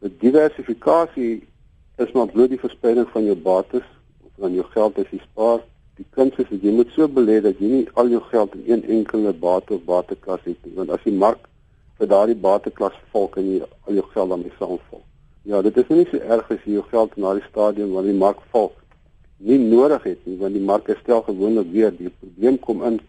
Die 0.00 0.12
diversifikasie 0.22 1.44
is 1.96 2.12
maar 2.12 2.26
bloot 2.26 2.50
die 2.50 2.58
verspreiding 2.58 3.08
van 3.12 3.24
jou 3.24 3.36
bates 3.36 3.86
of 4.24 4.30
van 4.42 4.54
jou 4.54 4.66
geld 4.74 4.98
as 4.98 5.10
jy 5.10 5.20
spaar. 5.22 5.62
Die 5.96 6.06
kuns 6.10 6.38
is 6.42 6.48
dat 6.50 6.62
jy 6.62 6.72
moet 6.74 6.90
so 6.94 7.08
belê 7.08 7.40
dat 7.40 7.58
jy 7.62 7.70
nie 7.70 7.88
al 7.94 8.08
jou 8.10 8.22
geld 8.30 8.54
in 8.54 8.64
een 8.66 8.86
enkele 8.98 9.32
bate 9.32 9.74
of 9.74 9.84
bateklas 9.86 10.42
het 10.44 10.58
nie, 10.66 10.74
want 10.74 10.90
as 10.90 11.02
die 11.06 11.14
mark 11.14 11.48
vir 11.98 12.10
daardie 12.10 12.38
bateklas 12.38 12.96
val, 13.12 13.28
kan 13.28 13.46
jy 13.46 13.60
al 13.62 14.00
jou 14.00 14.06
geld 14.14 14.32
daarmee 14.34 14.56
saamval. 14.58 15.04
Ja, 15.44 15.60
dit 15.62 15.76
is 15.76 15.90
nie 15.92 16.06
so 16.10 16.18
erg 16.18 16.50
as 16.50 16.64
jy 16.66 16.80
jou 16.80 16.86
geld 16.90 17.14
na 17.16 17.36
die 17.38 17.46
stadium 17.50 17.92
wanneer 17.94 18.16
die 18.16 18.24
mark 18.24 18.40
val 18.50 18.72
nie 19.44 19.58
nodig 19.58 20.02
het 20.02 20.26
nie, 20.26 20.38
want 20.40 20.54
die 20.56 20.62
mark 20.62 20.86
herstel 20.88 21.22
gewoonlik 21.26 21.70
weer. 21.72 21.92
Die 21.92 22.12
probleem 22.20 22.58
kom 22.64 22.82
in 22.86 23.00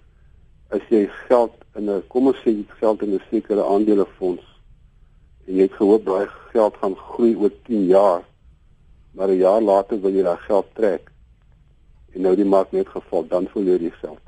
as 0.73 0.83
jy 0.89 1.05
geld 1.27 1.53
in 1.75 1.89
'n 1.89 2.03
kom 2.09 2.27
ons 2.27 2.37
sê 2.43 2.51
jy 2.51 2.65
het 2.65 2.77
geld 2.79 3.01
in 3.03 3.13
'n 3.13 3.21
sekere 3.29 3.63
aandelefonds 3.63 4.43
en 5.47 5.55
jy 5.55 5.61
het 5.61 5.77
gehoop 5.79 6.05
daai 6.05 6.27
geld 6.51 6.73
gaan 6.81 6.95
groei 6.95 7.35
oor 7.35 7.51
10 7.67 7.85
jaar 7.85 8.23
maar 9.15 9.29
'n 9.29 9.37
jaar 9.37 9.61
later 9.61 10.01
wil 10.01 10.13
jy 10.13 10.23
daai 10.23 10.37
geld 10.47 10.67
trek 10.75 11.11
en 12.15 12.21
nou 12.21 12.35
die 12.35 12.45
mark 12.45 12.71
net 12.71 12.87
geval, 12.87 13.27
dan 13.27 13.47
verloor 13.51 13.81
jy 13.81 13.91
geld. 13.91 14.19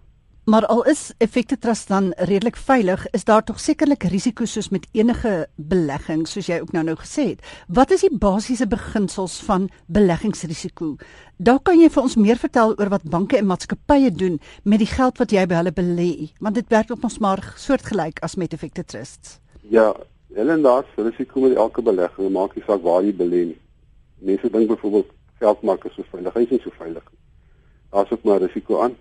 Maar 0.48 0.66
al 0.66 0.84
is 0.88 1.12
effekte 1.18 1.58
trust 1.60 1.88
dan 1.88 2.14
redelik 2.16 2.56
veilig, 2.56 3.02
is 3.12 3.24
daar 3.24 3.44
tog 3.44 3.60
sekerlik 3.60 4.04
risiko's 4.04 4.52
soos 4.52 4.70
met 4.70 4.88
enige 4.92 5.48
belegging, 5.56 6.28
soos 6.28 6.48
jy 6.48 6.62
ook 6.64 6.72
nou 6.72 6.84
nou 6.88 6.96
gesê 6.96 7.26
het. 7.34 7.42
Wat 7.68 7.92
is 7.92 8.06
die 8.06 8.18
basiese 8.18 8.68
beginsels 8.68 9.42
van 9.44 9.70
beleggingsrisiko? 9.92 10.96
Daar 11.38 11.60
kan 11.60 11.80
jy 11.80 11.90
vir 11.90 12.04
ons 12.04 12.16
meer 12.16 12.40
vertel 12.40 12.72
oor 12.80 12.94
wat 12.96 13.04
banke 13.04 13.38
en 13.38 13.50
maatskappye 13.52 14.12
doen 14.12 14.40
met 14.64 14.80
die 14.80 14.88
geld 14.88 15.20
wat 15.20 15.36
jy 15.36 15.44
by 15.46 15.60
hulle 15.60 15.76
belê, 15.76 16.32
want 16.40 16.56
dit 16.56 16.72
werk 16.72 16.96
op 16.96 17.04
ons 17.04 17.20
maar 17.20 17.44
soortgelyk 17.58 18.24
as 18.24 18.40
met 18.40 18.56
effekte 18.56 18.88
trusts. 18.88 19.42
Ja, 19.68 19.92
hulle 20.32 20.54
en 20.54 20.64
daar's 20.64 20.96
risiko 20.96 21.44
met 21.44 21.60
elke 21.60 21.84
belegging, 21.84 22.32
maak 22.32 22.56
nie 22.56 22.64
saak 22.64 22.88
waar 22.88 23.04
jy 23.04 23.12
belê 23.12 23.46
nie. 23.52 23.60
Mense 24.20 24.50
dink 24.50 24.68
byvoorbeeld 24.68 25.10
geldmarke 25.40 25.90
so 25.94 26.04
veilig, 26.12 26.34
hy 26.34 26.46
is 26.46 26.54
nie 26.56 26.64
so 26.64 26.74
veilig 26.78 27.06
nie. 27.12 27.20
Daar's 27.94 28.12
ook 28.12 28.24
maar 28.24 28.42
risiko 28.42 28.82
aan. 28.82 28.98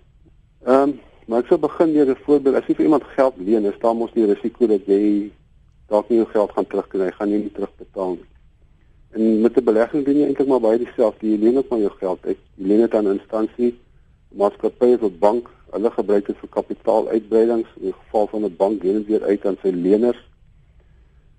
Ehm, 0.65 0.89
um, 0.89 0.99
maar 1.27 1.43
ek 1.43 1.49
sou 1.51 1.59
begin 1.59 1.93
deur 1.93 2.09
'n 2.09 2.23
voorbeeld. 2.23 2.55
As 2.55 2.67
jy 2.67 2.75
vir 2.75 2.85
iemand 2.85 3.03
geld 3.03 3.33
leen, 3.37 3.65
is 3.65 3.79
daar 3.79 3.95
mos 3.95 4.13
die 4.13 4.25
risiko 4.25 4.67
dat 4.67 4.85
jy 4.85 5.31
dalk 5.87 6.09
nie 6.09 6.17
jou 6.17 6.27
geld 6.29 6.51
gaan 6.51 6.67
terugkry, 6.67 7.11
gaan 7.11 7.29
jy 7.29 7.37
nie 7.37 7.51
terugbetaal 7.51 8.11
nie. 8.11 8.25
En 9.11 9.41
met 9.41 9.57
'n 9.57 9.63
belegging 9.63 10.05
doen 10.05 10.17
jy 10.17 10.25
eintlik 10.25 10.47
maar 10.47 10.59
baie 10.59 10.77
dieselfde. 10.77 11.27
Jy 11.27 11.37
leen 11.37 11.53
net 11.53 11.67
van 11.67 11.79
jou 11.79 11.91
geld 11.99 12.25
uit. 12.25 12.37
Jy 12.55 12.67
leen 12.67 12.79
dit 12.79 12.95
aan 12.95 13.07
'n 13.07 13.19
instansie, 13.19 13.79
maatskappye 14.29 15.01
of 15.01 15.19
bank. 15.19 15.49
Hulle 15.71 15.91
gebruik 15.91 16.25
dit 16.25 16.37
vir 16.37 16.49
kapitaaluitbreidings. 16.49 17.69
In 17.75 17.83
die 17.83 17.93
geval 17.93 18.27
van 18.27 18.43
'n 18.43 18.55
bank, 18.55 18.83
leen 18.83 18.93
dit 18.93 19.07
weer 19.07 19.23
uit 19.23 19.45
aan 19.45 19.57
sy 19.61 19.69
leners. 19.69 20.27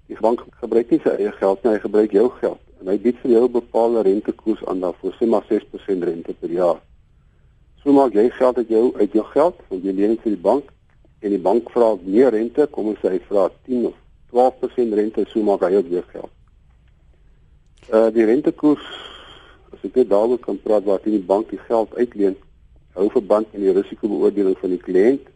Die 0.07 0.17
bank 0.21 0.45
gebruik 0.51 0.91
nie 0.91 1.01
sy 1.01 1.09
eie 1.09 1.33
geld 1.33 1.63
nie, 1.63 1.73
hy 1.73 1.79
gebruik 1.79 2.13
jou 2.13 2.31
geld 2.31 2.68
en 2.81 2.91
hy 2.93 2.99
bied 3.03 3.17
vir 3.23 3.31
jou 3.31 3.45
'n 3.45 3.53
bepaalde 3.53 4.03
rentekoers 4.03 4.65
aan 4.65 4.81
daarvoor, 4.81 5.13
sê 5.15 5.27
maar 5.27 5.45
6% 5.49 6.03
rente 6.03 6.35
per 6.35 6.51
jaar. 6.51 6.81
So 7.83 7.93
maak 7.93 8.13
jy 8.13 8.31
geld 8.31 8.57
uit 8.57 8.69
jou 8.69 8.93
uit 8.97 9.13
jou 9.13 9.25
geld, 9.25 9.57
want 9.69 9.85
jy 9.85 9.93
leen 9.93 10.19
vir 10.23 10.33
die 10.35 10.43
bank 10.43 10.73
en 11.21 11.31
die 11.31 11.39
bank 11.39 11.71
vra 11.71 11.97
meer 12.03 12.31
rente, 12.31 12.67
kom 12.67 12.87
ons 12.87 12.99
sê 12.99 13.11
hy 13.11 13.21
vra 13.29 13.51
10 13.67 13.87
of 13.87 13.95
12% 14.31 14.95
rente, 14.95 15.25
so 15.29 15.43
maak 15.43 15.61
hy 15.61 15.75
ook 15.75 15.89
weer 15.89 16.05
geld. 16.13 16.31
Uh 17.93 18.11
die 18.11 18.25
rentekoers 18.25 18.87
as 19.73 19.85
ek 19.85 19.95
dit 19.95 20.09
daaroor 20.09 20.39
kan 20.39 20.59
praat 20.63 20.85
waar 20.85 21.01
die 21.03 21.19
bank 21.19 21.51
die 21.51 21.59
geld 21.59 21.95
uitleen, 21.97 22.37
hou 22.95 23.11
verband 23.11 23.53
met 23.53 23.63
die 23.63 23.73
risikobeoordeling 23.73 24.59
van 24.59 24.71
die 24.71 24.83
kliënt 24.83 25.27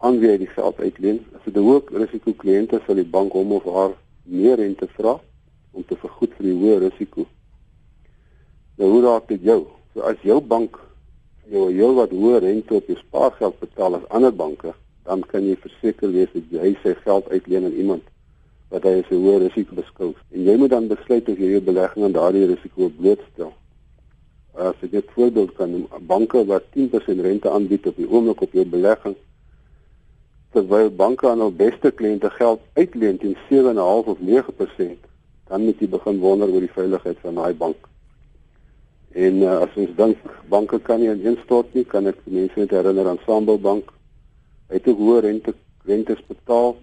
aan 0.00 0.18
wie 0.18 0.30
hy 0.30 0.38
die 0.38 0.52
geld 0.54 0.80
uitleen. 0.80 1.24
As 1.34 1.44
dit 1.44 1.56
'n 1.56 1.64
hoë 1.64 1.82
risiko 1.92 2.32
kliënt 2.32 2.72
is, 2.72 2.84
sal 2.86 2.94
die 2.94 3.04
bank 3.04 3.32
hom 3.32 3.52
of 3.52 3.64
haar 3.64 3.92
meer 4.24 4.56
rente 4.56 4.86
vra 4.96 5.20
om 5.72 5.84
te 5.86 5.96
vergoed 5.96 6.34
vir 6.36 6.46
die 6.50 6.56
hoë 6.60 6.78
risiko. 6.84 7.26
Nou 8.78 8.90
hoe 8.94 9.02
raak 9.04 9.28
dit 9.28 9.42
jou? 9.44 9.60
So 9.94 10.04
as 10.08 10.20
jou 10.26 10.40
bank 10.40 10.78
jou 11.50 11.66
heel 11.72 11.94
wat 11.98 12.14
hoër 12.14 12.44
rente 12.46 12.74
op 12.74 12.86
jou 12.86 12.96
spaargeld 12.98 13.58
betaal 13.60 13.98
as 13.98 14.08
ander 14.14 14.32
banke, 14.32 14.74
dan 15.04 15.22
kan 15.26 15.46
jy 15.46 15.56
verseker 15.58 16.12
wees 16.14 16.30
dat 16.34 16.52
jy 16.54 16.74
sy 16.82 16.94
geld 17.04 17.30
uitleen 17.30 17.66
aan 17.68 17.78
iemand 17.84 18.06
wat 18.70 18.84
hy 18.86 19.00
as 19.00 19.10
'n 19.10 19.22
hoë 19.24 19.38
risiko 19.46 19.74
beskou. 19.74 20.14
En 20.30 20.44
jy 20.44 20.56
moet 20.56 20.70
dan 20.70 20.86
besluit 20.88 21.28
of 21.28 21.38
jy 21.38 21.50
jou 21.56 21.60
belegging 21.60 22.04
aan 22.04 22.12
daardie 22.12 22.46
risiko 22.46 22.88
blootstel. 22.88 23.52
As 24.54 24.74
ek 24.82 24.90
dit 24.90 25.10
voorbeeld 25.14 25.54
kan 25.54 25.70
noem, 25.70 25.86
banke 26.06 26.44
wat 26.46 26.64
10% 26.70 27.20
rente 27.20 27.50
aanbied 27.50 27.86
op 27.86 27.96
die 27.96 28.08
oomblik 28.08 28.40
op 28.40 28.52
jou 28.52 28.64
belegging 28.64 29.16
terwyl 30.52 30.90
banke 30.90 31.28
aan 31.28 31.38
hul 31.38 31.52
beste 31.52 31.90
kliënte 31.90 32.30
geld 32.30 32.60
uitleen 32.74 33.18
teen 33.18 33.36
7.5 33.50 34.06
of 34.12 34.18
9% 34.18 35.09
dan 35.50 35.64
moet 35.66 35.80
jy 35.82 35.88
begin 35.90 36.20
wonder 36.22 36.50
oor 36.50 36.62
die 36.62 36.74
veiligheid 36.74 37.18
van 37.24 37.40
daai 37.40 37.54
bank. 37.58 37.88
En 39.18 39.40
uh, 39.42 39.56
as 39.64 39.74
ons 39.82 39.90
dink 39.98 40.20
banke 40.52 40.78
kan 40.86 41.02
nie 41.02 41.10
instort 41.26 41.74
nie, 41.74 41.82
kan 41.84 42.06
ek 42.06 42.20
mense 42.30 42.54
net 42.60 42.70
herinner 42.76 43.10
aan 43.10 43.18
Sambo 43.26 43.58
Bank. 43.58 43.90
Hy 44.70 44.78
het 44.78 44.86
hoë 44.86 45.24
rente 45.26 45.56
rentes 45.88 46.20
betaal, 46.28 46.76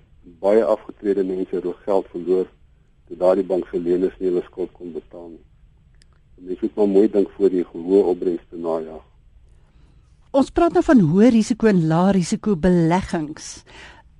baie 0.44 0.64
afgetrede 0.68 1.24
mense 1.24 1.56
het 1.56 1.68
geld 1.86 2.08
verloor 2.12 2.48
toe 3.08 3.16
daardie 3.16 3.46
bank 3.48 3.70
se 3.72 3.80
leners 3.80 4.16
nie 4.20 4.28
hulle 4.28 4.44
skuld 4.50 4.74
kon 4.76 4.92
betaal 4.92 5.30
nie. 5.32 5.44
Mense 6.44 6.66
moet 6.66 6.76
maar 6.76 6.90
mooi 6.92 7.08
dink 7.14 7.30
voor 7.38 7.54
die 7.54 7.64
hoë 7.72 8.02
opbrengs 8.12 8.44
te 8.52 8.60
najag. 8.60 9.06
Ons 10.36 10.52
praat 10.52 10.76
nou 10.76 10.84
van 10.84 11.06
hoë 11.14 11.32
risiko 11.38 11.70
en 11.72 11.86
lae 11.88 12.18
risiko 12.20 12.58
beleggings 12.60 13.62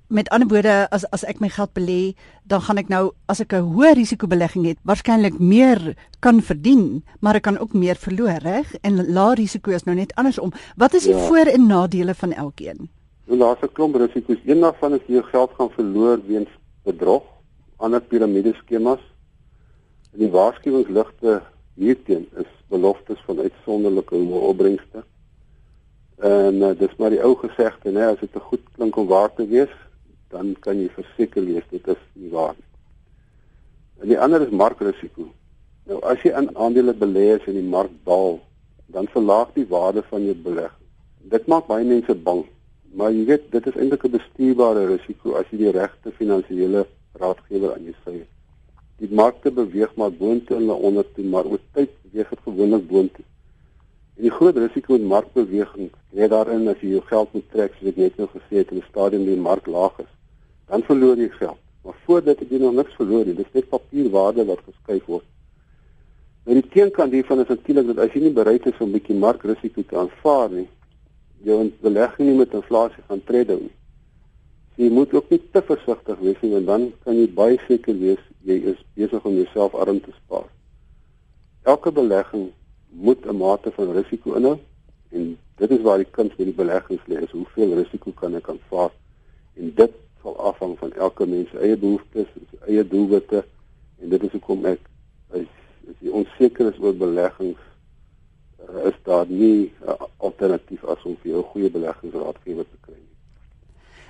met 0.08 0.28
ander 0.28 0.48
woorde 0.48 0.88
as 0.90 1.04
as 1.12 1.24
ek 1.28 1.40
my 1.40 1.48
geld 1.52 1.72
belê, 1.76 2.14
dan 2.48 2.60
gaan 2.64 2.80
ek 2.80 2.88
nou 2.88 3.12
as 3.28 3.40
ek 3.40 3.52
'n 3.52 3.68
hoë 3.74 3.94
risikobelegging 3.94 4.64
het, 4.66 4.78
waarskynlik 4.82 5.38
meer 5.38 5.96
kan 6.20 6.40
verdien, 6.40 7.04
maar 7.20 7.36
ek 7.36 7.42
kan 7.42 7.58
ook 7.58 7.72
meer 7.72 7.96
verloor, 7.96 8.40
reg? 8.42 8.74
En 8.82 9.12
lae 9.12 9.34
risiko 9.34 9.70
is 9.70 9.84
nou 9.84 9.96
net 9.96 10.14
andersom. 10.14 10.52
Wat 10.76 10.94
is 10.94 11.04
die 11.04 11.14
ja. 11.14 11.26
voor- 11.28 11.52
en 11.52 11.66
nadele 11.66 12.14
van 12.14 12.32
elkeen? 12.32 12.88
Nou 13.26 13.38
daar's 13.38 13.60
'n 13.62 13.72
klomp 13.72 13.96
risiko's. 13.96 14.40
Een 14.44 14.60
daarvan 14.60 14.94
is 14.94 15.00
jy 15.06 15.14
jou 15.14 15.24
geld 15.24 15.50
gaan 15.58 15.70
verloor 15.70 16.18
weens 16.26 16.48
bedrog, 16.84 17.22
ander 17.76 18.00
piramideskemas. 18.00 19.00
En 20.12 20.18
die 20.18 20.30
waarskuwingsligte 20.30 21.42
hierteen 21.74 22.28
is 22.36 22.50
beloftes 22.68 23.20
van 23.26 23.40
uitsonderlike 23.40 24.14
hoë 24.14 24.40
opbrengste. 24.50 25.04
En 26.18 26.54
uh, 26.54 26.72
dis 26.78 26.96
maar 26.98 27.10
die 27.10 27.22
ou 27.22 27.36
gesegde, 27.36 27.90
né, 27.90 28.08
as 28.10 28.20
dit 28.20 28.32
te 28.32 28.40
goed 28.40 28.64
klink 28.74 28.96
om 28.96 29.06
waar 29.06 29.34
te 29.34 29.46
wees, 29.46 29.74
dan 30.32 30.54
kan 30.64 30.80
jy 30.80 30.88
verseker 30.92 31.44
wees 31.44 31.66
dit 31.70 31.86
is 31.88 32.00
nie 32.14 32.30
waar 32.32 32.54
nie. 32.56 32.66
En 34.02 34.10
die 34.12 34.18
ander 34.20 34.44
is 34.44 34.54
markrisiko. 34.54 35.28
Nou 35.88 36.00
as 36.10 36.20
jy 36.22 36.34
in 36.36 36.50
aandele 36.56 36.94
belê 36.94 37.30
is 37.36 37.46
en 37.48 37.56
die 37.56 37.70
mark 37.76 37.92
daal, 38.06 38.38
dan 38.92 39.08
verlaag 39.12 39.54
die 39.56 39.66
waarde 39.68 40.04
van 40.10 40.26
jou 40.28 40.34
belegging. 40.44 40.86
Dit 41.32 41.48
maak 41.50 41.66
baie 41.68 41.84
mense 41.84 42.14
bang, 42.28 42.44
maar 42.96 43.12
jy 43.12 43.24
weet 43.30 43.48
dit 43.52 43.66
is 43.70 43.76
eintlik 43.76 44.04
'n 44.04 44.16
bestuurbare 44.16 44.84
risiko 44.92 45.34
as 45.40 45.48
jy 45.50 45.58
die 45.64 45.72
regte 45.76 46.12
finansiële 46.20 46.84
raadgewer 47.20 47.74
aan 47.74 47.88
jou 47.88 47.96
sy 48.04 48.14
het. 48.18 48.30
Die 48.98 49.14
markte 49.14 49.50
beweeg 49.50 49.94
maar 49.96 50.12
boontoe 50.12 50.56
en 50.56 50.70
ondertoe, 50.70 51.24
maar 51.24 51.46
oor 51.46 51.60
tyd 51.72 51.90
beweeg 52.02 52.28
dit 52.28 52.40
gewoonlik 52.44 52.86
boontoe. 52.88 53.24
En 54.16 54.22
die 54.22 54.36
groot 54.38 54.56
risiko 54.56 54.94
in 54.94 55.06
markbeweging 55.06 55.90
lê 56.12 56.28
daarin 56.28 56.68
as 56.68 56.80
jy 56.80 56.90
jou 56.96 57.02
geld 57.06 57.32
moet 57.32 57.50
trek, 57.50 57.74
soos 57.74 57.88
ek 57.88 57.96
net 57.96 58.16
nou 58.16 58.28
gesê 58.28 58.62
het, 58.62 58.70
in 58.70 58.78
'n 58.78 58.88
stadium 58.90 59.24
waar 59.24 59.34
die 59.34 59.46
mark 59.48 59.66
laag 59.66 59.98
is 59.98 60.17
dan 60.68 60.82
verloor 60.82 61.16
jy 61.16 61.28
geld. 61.38 61.60
Maar 61.84 61.96
voordat 62.04 62.40
jy 62.50 62.58
nog 62.60 62.74
niks 62.76 62.96
verloor 62.98 63.24
nie, 63.26 63.34
dis 63.34 63.52
net 63.52 63.68
papierwaarde 63.68 64.44
wat 64.44 64.64
geskuif 64.66 65.04
word. 65.06 65.24
Nou 66.44 66.56
die 66.56 66.68
teenkant 66.72 67.12
hiervan 67.12 67.42
is 67.42 67.50
natuurlik 67.52 67.86
dat 67.90 67.98
as 68.04 68.14
jy 68.16 68.22
nie 68.26 68.34
bereid 68.36 68.66
is 68.66 68.78
om 68.80 68.88
'n 68.88 68.96
bietjie 68.96 69.16
markrisiko 69.16 69.82
te 69.82 69.96
aanvaar 69.96 70.50
nie, 70.50 70.68
jou 71.44 71.72
belegging 71.80 72.28
nie 72.28 72.38
met 72.38 72.54
inflasie 72.54 73.02
gaan 73.08 73.24
tred 73.24 73.48
hou 73.52 73.60
nie. 73.60 73.74
So 74.74 74.82
jy 74.82 74.90
moet 74.90 75.12
ook 75.14 75.30
nie 75.30 75.40
te 75.52 75.62
versigtig 75.62 76.18
wees 76.18 76.40
nie 76.42 76.52
want 76.52 76.66
dan 76.66 76.92
kan 77.04 77.16
jy 77.16 77.28
baie 77.34 77.58
seker 77.66 77.98
wees 77.98 78.22
jy 78.44 78.56
is 78.72 78.80
besig 78.94 79.24
om 79.24 79.34
jouself 79.34 79.74
arm 79.74 80.00
te 80.00 80.12
spaar. 80.24 80.48
Elke 81.64 81.92
belegging 81.92 82.52
moet 82.90 83.26
'n 83.26 83.36
mate 83.36 83.70
van 83.70 83.92
risiko 83.92 84.34
inhou 84.34 84.58
en 85.10 85.38
dit 85.56 85.70
is 85.70 85.82
waar 85.82 85.98
die 85.98 86.10
kuns 86.10 86.36
met 86.36 86.46
die 86.46 86.54
beleggings 86.64 87.06
lê, 87.06 87.22
is 87.22 87.30
hoeveel 87.30 87.74
risiko 87.74 88.12
kan 88.12 88.34
ek 88.34 88.48
aanvaar? 88.48 88.90
En 89.56 89.72
dit 89.74 89.92
sal 90.22 90.36
afhang 90.50 90.78
van 90.78 90.92
elke 90.92 91.26
mens 91.26 91.50
se 91.50 91.58
eie 91.58 91.76
behoeftes, 91.76 92.28
eie 92.66 92.84
doelwitte 92.86 93.44
en 94.02 94.08
dit 94.08 94.22
is 94.22 94.34
hoekom 94.36 94.66
ek 94.66 94.80
is 95.38 95.48
as 95.88 96.04
jy 96.04 96.12
onseker 96.20 96.68
is 96.68 96.78
oor 96.84 96.94
beleggings 96.96 97.60
uh, 98.68 98.88
is 98.90 98.96
daar 99.08 99.26
nie 99.28 99.72
'n 99.72 99.88
uh, 99.88 100.08
alternatief 100.18 100.84
as 100.84 101.04
om 101.04 101.16
vir 101.22 101.32
jou 101.32 101.40
'n 101.40 101.50
goeie 101.52 101.70
beleggingsraadgewer 101.70 102.64
te 102.64 102.78
kry 102.80 102.94
nie. 102.94 103.16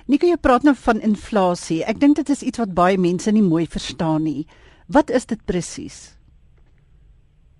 Nico, 0.05 0.27
jy 0.27 0.37
praat 0.37 0.63
nou 0.63 0.75
van 0.75 1.01
inflasie. 1.01 1.83
Ek 1.83 1.99
dink 1.99 2.15
dit 2.15 2.29
is 2.29 2.41
iets 2.41 2.57
wat 2.57 2.73
baie 2.73 2.97
mense 2.97 3.31
nie 3.31 3.41
mooi 3.41 3.67
verstaan 3.67 4.23
nie. 4.23 4.47
Wat 4.87 5.09
is 5.09 5.25
dit 5.25 5.45
presies? 5.45 6.15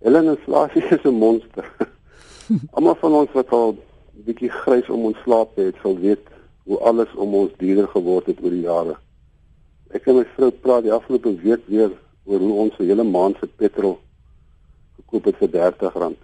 Hulle 0.01 0.23
inflasie 0.23 0.83
is 0.83 1.03
'n 1.03 1.13
monster. 1.13 1.65
Almal 2.75 2.95
van 2.95 3.13
ons 3.13 3.31
wat 3.33 3.49
al 3.49 3.77
bietjie 4.25 4.49
grys 4.49 4.89
om 4.89 5.05
ons 5.05 5.17
slaap 5.23 5.55
het, 5.55 5.75
sal 5.81 5.97
weet 5.97 6.28
hoe 6.69 6.77
alles 6.85 7.13
om 7.17 7.33
ons 7.33 7.53
duurder 7.57 7.87
geword 7.89 8.27
het 8.29 8.43
oor 8.43 8.53
die 8.53 8.67
jare. 8.67 8.95
Ek 9.89 10.05
en 10.05 10.19
my 10.19 10.25
vrou 10.35 10.51
praat 10.53 10.85
die 10.85 10.93
afgelope 10.93 11.31
week 11.41 11.65
weer 11.65 11.89
oor 12.29 12.43
hoe 12.45 12.57
ons 12.63 12.77
'n 12.77 12.85
hele 12.85 13.03
maand 13.03 13.37
se 13.39 13.47
petrol 13.47 13.97
gekoop 14.97 15.25
het 15.25 15.37
vir 15.41 15.49
R30 15.71 16.15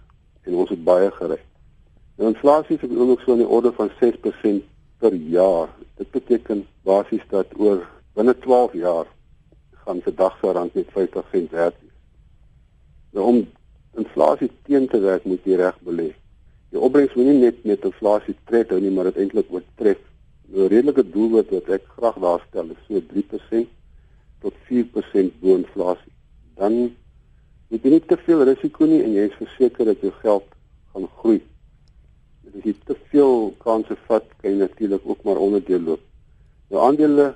en 0.45 0.53
ons 0.53 0.69
het 0.69 0.83
baie 0.83 1.09
gery. 1.11 1.39
Nou 2.17 2.29
inflasie 2.29 2.77
is 2.77 2.97
ook 2.97 3.21
so 3.21 3.31
in 3.31 3.41
die 3.41 3.47
orde 3.47 3.71
van 3.71 3.89
6% 3.99 4.63
per 4.99 5.13
jaar. 5.13 5.69
Dit 5.97 6.11
beteken 6.11 6.67
basies 6.83 7.25
dat 7.29 7.47
oor 7.57 7.81
binne 8.13 8.37
12 8.39 8.73
jaar 8.73 9.05
gaan 9.85 10.01
se 10.03 10.13
dag 10.13 10.37
se 10.39 10.51
rand 10.51 10.73
net 10.73 10.91
50 10.91 11.25
sent 11.31 11.51
werd 11.51 11.75
wees. 11.81 11.97
Nou 13.11 13.25
om 13.25 13.47
inflasie 13.97 14.51
teen 14.63 14.87
te 14.87 14.99
werk 14.99 15.25
moet 15.25 15.43
jy 15.43 15.55
reg 15.55 15.77
belê. 15.81 16.13
Die 16.69 16.79
opbrengs 16.79 17.13
moet 17.15 17.25
nie 17.25 17.39
net 17.39 17.63
met 17.63 17.85
inflasie 17.85 18.35
tred 18.45 18.69
hou 18.69 18.79
nie, 18.79 18.91
maar 18.91 19.09
dit 19.09 19.17
eintlik 19.17 19.51
oortref. 19.51 19.97
'n 20.55 20.67
redelike 20.71 21.03
doelwit 21.11 21.49
wat 21.51 21.67
ek 21.77 21.83
graag 21.97 22.17
daar 22.25 22.41
stel 22.47 22.69
is 22.75 22.83
so 22.87 23.01
3% 23.13 23.67
tot 24.39 24.53
4% 24.67 25.39
bo 25.41 25.55
inflasie. 25.55 26.13
Dan 26.55 26.95
het 27.69 27.83
jy 27.83 27.89
nie 27.89 28.05
te 28.07 28.17
veel 28.17 28.43
risiko 28.47 28.85
nie 28.85 29.01
en 29.03 29.13
jy 29.17 29.25
is 29.29 29.39
verseker 29.41 29.85
dat 29.91 29.99
jou 29.99 30.11
geld 30.21 30.47
gaan 30.93 31.07
groei. 31.19 31.41
As 32.47 32.63
jy 32.63 32.75
te 32.85 32.95
veel 33.11 33.51
kansse 33.63 33.97
vat, 34.07 34.27
kan 34.41 34.51
jy 34.51 34.57
natuurlik 34.57 35.03
ook 35.03 35.23
maar 35.23 35.41
onderdeel 35.47 35.81
loop. 35.81 36.03
Nou 36.69 36.85
aandele, 36.87 37.33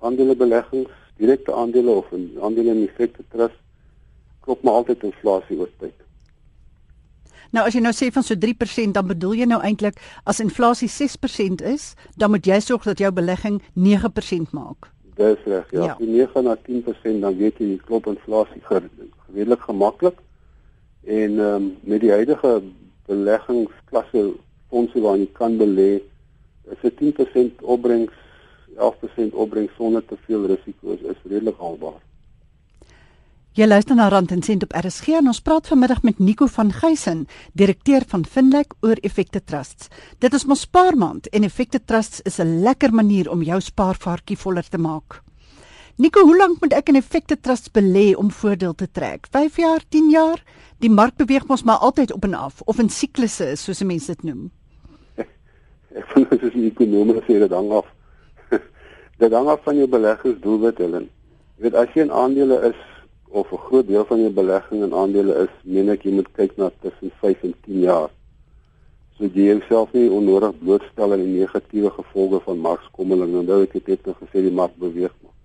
aandelebeleggings, 0.00 0.94
direkte 1.20 1.52
aandele 1.52 1.90
of 1.90 2.12
in 2.12 2.30
aandele 2.40 2.72
in 2.72 2.86
effekte 2.86 3.24
trust 3.34 3.60
klop 4.42 4.62
maar 4.62 4.80
altyd 4.80 5.04
inflasie 5.06 5.58
oor 5.58 5.70
tyd. 5.78 5.94
Nou 7.52 7.66
as 7.68 7.74
jy 7.76 7.82
nou 7.84 7.92
sê 7.92 8.08
van 8.12 8.24
so 8.24 8.34
3%, 8.40 8.94
dan 8.96 9.06
bedoel 9.10 9.34
jy 9.42 9.46
nou 9.50 9.60
eintlik 9.60 9.98
as 10.24 10.40
inflasie 10.40 10.88
6% 10.88 11.60
is, 11.68 11.92
dan 12.16 12.32
moet 12.32 12.46
jy 12.48 12.58
sorg 12.64 12.86
dat 12.88 13.02
jou 13.02 13.10
belegging 13.12 13.60
9% 13.76 14.54
maak. 14.56 14.88
Dis 15.18 15.42
reg, 15.44 15.66
ja. 15.76 15.90
ja. 15.92 15.96
Die 16.00 16.08
9 16.08 16.46
na 16.46 16.56
10% 16.56 17.20
dan 17.20 17.36
weet 17.36 17.60
jy 17.60 17.74
die 17.74 17.82
klop 17.84 18.08
inflasie 18.08 18.62
redelik 18.70 19.68
gemaklik. 19.68 20.16
En 21.04 21.36
ehm 21.38 21.54
um, 21.54 21.68
met 21.82 22.00
die 22.00 22.12
huidige 22.14 22.62
beleggingsklasse 23.10 24.22
fondse 24.70 25.00
waarin 25.04 25.26
jy 25.26 25.32
kan 25.36 25.58
belê, 25.60 26.00
is 26.72 26.80
'n 26.88 26.94
10% 27.00 27.60
opbrengs, 27.60 28.14
11% 28.76 29.34
opbrengs 29.34 29.74
sonder 29.76 30.04
te 30.04 30.16
veel 30.26 30.46
risiko 30.46 30.96
is, 30.96 31.02
is 31.02 31.20
redelik 31.28 31.58
haalbaar. 31.58 32.00
Jy 33.52 33.66
luister 33.66 33.92
na 33.92 34.06
Rand 34.08 34.30
en 34.32 34.40
Sent 34.40 34.62
op 34.64 34.72
RSG 34.72 35.18
en 35.18 35.26
ons 35.28 35.42
praat 35.44 35.66
vanmiddag 35.68 35.98
met 36.06 36.20
Nico 36.24 36.46
van 36.48 36.70
Geysen, 36.72 37.26
direkteur 37.52 38.00
van 38.08 38.22
Finlek 38.24 38.70
oor 38.80 38.96
Effekte 39.04 39.42
Trusts. 39.44 39.90
Dit 40.24 40.32
is 40.32 40.46
mos 40.48 40.62
spaarmaand 40.64 41.26
en 41.36 41.44
Effekte 41.44 41.82
Trusts 41.84 42.22
is 42.24 42.40
'n 42.40 42.62
lekker 42.64 42.94
manier 42.94 43.28
om 43.30 43.42
jou 43.42 43.60
spaarvaartjie 43.60 44.38
voller 44.38 44.64
te 44.68 44.78
maak. 44.78 45.20
Nico, 45.96 46.24
hoe 46.24 46.36
lank 46.36 46.60
moet 46.60 46.72
ek 46.72 46.88
in 46.88 46.96
Effekte 46.96 47.36
Trusts 47.40 47.68
belê 47.68 48.16
om 48.16 48.30
voordeel 48.30 48.74
te 48.74 48.90
trek? 48.90 49.26
5 49.30 49.56
jaar, 49.56 49.82
10 49.88 50.10
jaar? 50.10 50.42
Die 50.78 50.90
mark 50.90 51.16
beweeg 51.16 51.46
mos 51.46 51.62
maar 51.62 51.78
altyd 51.78 52.12
op 52.12 52.24
en 52.24 52.34
af 52.34 52.62
of 52.64 52.78
in 52.78 52.88
siklusse, 52.88 53.56
soos 53.56 53.82
mense 53.82 54.06
dit 54.06 54.22
noem. 54.22 54.50
Ek 55.98 56.06
vind 56.06 56.30
dit 56.30 56.42
is 56.42 56.54
'n 56.54 56.72
ekonomiese 56.72 57.26
rede 57.26 57.48
dan 57.48 57.70
af. 57.70 57.86
dit 59.18 59.32
hang 59.32 59.48
af 59.48 59.60
van 59.62 59.76
jou 59.76 59.88
beleggingsdoelwit, 59.88 60.78
Helen. 60.78 61.10
Jy 61.56 61.62
weet 61.62 61.74
as 61.74 61.88
jy 61.94 62.00
in 62.00 62.10
aandele 62.10 62.68
is 62.68 62.91
of 63.32 63.52
'n 63.52 63.64
groot 63.66 63.86
deel 63.86 64.04
van 64.04 64.20
jou 64.20 64.30
belegging 64.30 64.82
in 64.82 64.94
aandele 64.94 65.34
is, 65.44 65.52
meen 65.64 65.88
ek 65.88 66.02
jy 66.04 66.12
moet 66.12 66.32
kyk 66.32 66.56
na 66.56 66.70
tussen 66.80 67.10
5 67.20 67.42
en 67.42 67.54
10 67.64 67.80
jaar. 67.80 68.10
So 69.16 69.24
jy 69.24 69.44
jouself 69.52 69.92
nie 69.92 70.10
onnodig 70.10 70.58
blootstel 70.58 71.12
aan 71.12 71.24
die 71.24 71.38
negatiewe 71.40 71.90
gevolge 71.90 72.40
van 72.40 72.58
markskommeling. 72.58 73.34
Onthou 73.36 73.62
ek 73.62 73.72
het 73.72 73.86
net 73.86 74.06
nog 74.06 74.18
gesê 74.18 74.42
die 74.42 74.58
mark 74.60 74.76
beweeg 74.76 75.14
maar. 75.22 75.36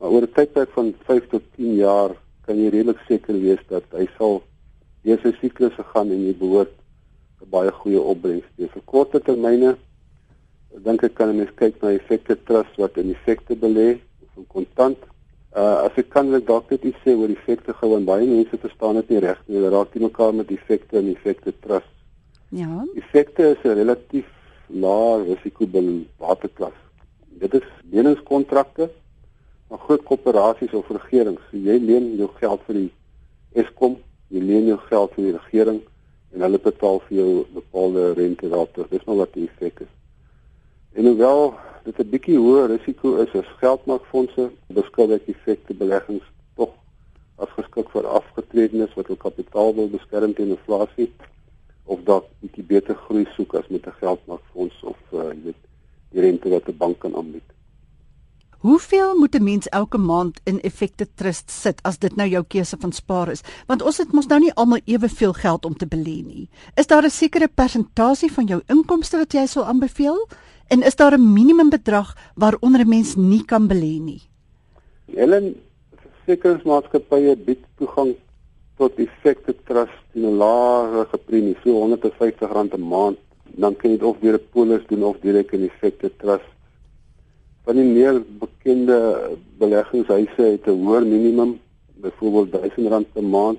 Maar 0.00 0.10
oor 0.10 0.22
'n 0.22 0.32
tydperk 0.32 0.70
van 0.70 0.94
5 1.06 1.28
tot 1.28 1.42
10 1.56 1.74
jaar 1.74 2.10
kan 2.46 2.56
jy 2.56 2.68
redelik 2.68 3.00
seker 3.08 3.40
wees 3.40 3.62
dat 3.68 3.84
hy 3.90 4.06
sal 4.18 4.42
deur 5.02 5.18
sy 5.22 5.32
siklusse 5.40 5.82
gaan 5.92 6.10
en 6.10 6.26
jy 6.26 6.34
behoort 6.38 6.74
'n 7.42 7.50
baie 7.50 7.72
goeie 7.72 8.00
opbrengs 8.00 8.46
te 8.56 8.62
hê. 8.62 8.68
Vir 8.68 8.82
korte 8.84 9.20
termyne 9.20 9.76
dink 10.84 11.02
ek 11.02 11.14
kan 11.14 11.28
'n 11.28 11.36
mens 11.36 11.50
kyk 11.56 11.82
na 11.82 11.90
effekte 11.90 12.36
trust 12.44 12.76
wat 12.76 12.96
in 12.96 13.10
effekte 13.10 13.56
belê 13.56 13.98
of 14.22 14.36
in 14.36 14.46
kontant 14.46 14.98
Uh 15.54 15.86
as 15.86 15.98
ek 16.00 16.08
kan 16.10 16.30
net 16.30 16.46
dalk 16.46 16.70
net 16.70 16.84
iets 16.84 17.02
sê 17.06 17.14
oor 17.14 17.30
effekte 17.30 17.72
gou 17.78 17.92
en 17.94 18.06
baie 18.08 18.26
mense 18.26 18.58
verstaan 18.58 18.96
dit 18.98 19.12
nie 19.14 19.20
reg 19.22 19.38
nie. 19.46 19.58
Hulle 19.58 19.70
raak 19.70 19.94
nie 19.94 20.06
mekaar 20.06 20.34
met 20.34 20.50
effekte 20.50 20.98
en 20.98 21.12
effekte 21.12 21.54
trust. 21.66 21.92
Ja. 22.50 22.82
Effekte 22.98 23.52
is 23.54 23.62
'n 23.64 23.78
relatief 23.78 24.26
lae 24.66 25.22
risiko 25.24 25.66
binne 25.66 26.04
waterklas. 26.18 26.76
Dit 27.38 27.54
is 27.54 27.66
leningskontrakte 27.90 28.90
van 29.68 29.78
groot 29.78 30.04
korporasies 30.04 30.74
of 30.74 30.90
regerings. 30.90 31.40
So 31.50 31.56
jy 31.56 31.78
leen 31.78 32.16
jou 32.16 32.30
geld 32.40 32.60
vir 32.66 32.74
die 32.74 32.92
Eskom, 33.54 33.98
jy 34.28 34.40
leen 34.40 34.66
jou 34.66 34.78
geld 34.90 35.14
vir 35.14 35.24
die 35.24 35.36
regering 35.38 35.80
en 36.34 36.40
hulle 36.40 36.58
betaal 36.58 36.98
vir 37.08 37.16
jou 37.18 37.44
bepaalde 37.54 38.12
rente 38.18 38.48
daarop. 38.48 38.90
Dis 38.90 39.06
nou 39.06 39.16
wat 39.22 39.32
die 39.32 39.46
effek 39.46 39.80
is. 39.86 39.92
En 40.94 41.06
hoewel 41.06 41.54
dit 41.84 41.98
'n 41.98 42.10
bietjie 42.10 42.38
hoër 42.38 42.68
risiko 42.70 43.16
is 43.16 43.32
as 43.34 43.56
geldmarkfondse, 43.62 44.50
beskou 44.66 45.12
ek 45.12 45.26
effekte 45.28 45.74
beleggings 45.74 46.26
tog 46.56 46.70
as 47.36 47.50
geskik 47.56 47.90
vir 47.90 48.06
afgetredenes 48.06 48.94
wat 48.94 49.06
hul 49.06 49.16
kapitaal 49.16 49.74
wil 49.74 49.88
beskerm 49.88 50.34
teen 50.34 50.54
inflasie 50.54 51.10
of 51.84 52.04
dalk 52.04 52.28
bietjie 52.40 52.64
beter 52.64 52.94
groei 53.06 53.26
soek 53.34 53.54
as 53.54 53.68
met 53.68 53.86
'n 53.86 53.98
geldmarkfonds 54.00 54.82
of 54.82 54.98
uh, 55.12 55.34
weet 55.44 55.60
die 56.12 56.20
rente 56.20 56.48
wat 56.48 56.68
'n 56.68 56.76
bank 56.76 56.98
kan 56.98 57.16
aanbied. 57.16 57.48
Hoeveel 58.64 59.18
moet 59.18 59.34
'n 59.34 59.44
mens 59.44 59.68
elke 59.68 59.98
maand 59.98 60.40
in 60.44 60.60
effekte 60.60 61.06
trust 61.14 61.50
sit 61.50 61.82
as 61.82 61.98
dit 61.98 62.16
nou 62.16 62.28
jou 62.28 62.44
keuse 62.48 62.76
van 62.80 62.92
spaar 62.92 63.28
is? 63.28 63.42
Want 63.66 63.82
ons 63.82 63.98
het 63.98 64.12
mos 64.12 64.26
nou 64.26 64.40
nie 64.40 64.54
almal 64.54 64.80
eweveel 64.84 65.32
geld 65.32 65.64
om 65.64 65.76
te 65.76 65.86
belê 65.86 66.24
nie. 66.24 66.48
Is 66.74 66.86
daar 66.86 67.04
'n 67.04 67.10
sekere 67.10 67.48
persentasie 67.48 68.32
van 68.32 68.46
jou 68.46 68.62
inkomste 68.66 69.16
wat 69.16 69.32
jy 69.32 69.46
sou 69.46 69.64
aanbeveel? 69.64 70.28
En 70.68 70.82
is 70.82 70.96
daar 70.96 71.18
'n 71.18 71.32
minimumbedrag 71.32 72.16
waaronder 72.34 72.80
'n 72.80 72.88
mens 72.88 73.14
nie 73.14 73.44
kan 73.44 73.68
belê 73.68 74.00
nie? 74.00 74.22
Helen 75.14 75.54
versekeringsmaatskappye 76.00 77.36
bied 77.36 77.64
toegang 77.76 78.14
tot 78.76 78.98
effekte 78.98 79.54
trust 79.64 79.98
teen 80.12 80.24
'n 80.24 80.36
lae 80.36 81.06
premie, 81.26 81.56
so 81.62 81.70
R150 81.70 82.74
'n 82.74 82.88
maand. 82.88 83.18
Dan 83.44 83.76
kan 83.76 83.90
jy 83.90 83.96
dit 83.96 84.08
of 84.08 84.18
deur 84.20 84.34
'n 84.34 84.48
polis 84.52 84.86
doen 84.86 85.04
of 85.04 85.16
direk 85.20 85.52
in 85.52 85.68
effekte 85.68 86.10
trust. 86.16 86.50
Van 87.64 87.76
die 87.76 87.84
meer 87.84 88.22
bekende 88.38 88.98
beleggingshuise 89.58 90.42
het 90.42 90.66
'n 90.66 90.84
hoër 90.84 91.06
minimum, 91.06 91.60
byvoorbeeld 91.94 92.64
R1000 92.64 93.12
per 93.12 93.24
maand 93.24 93.58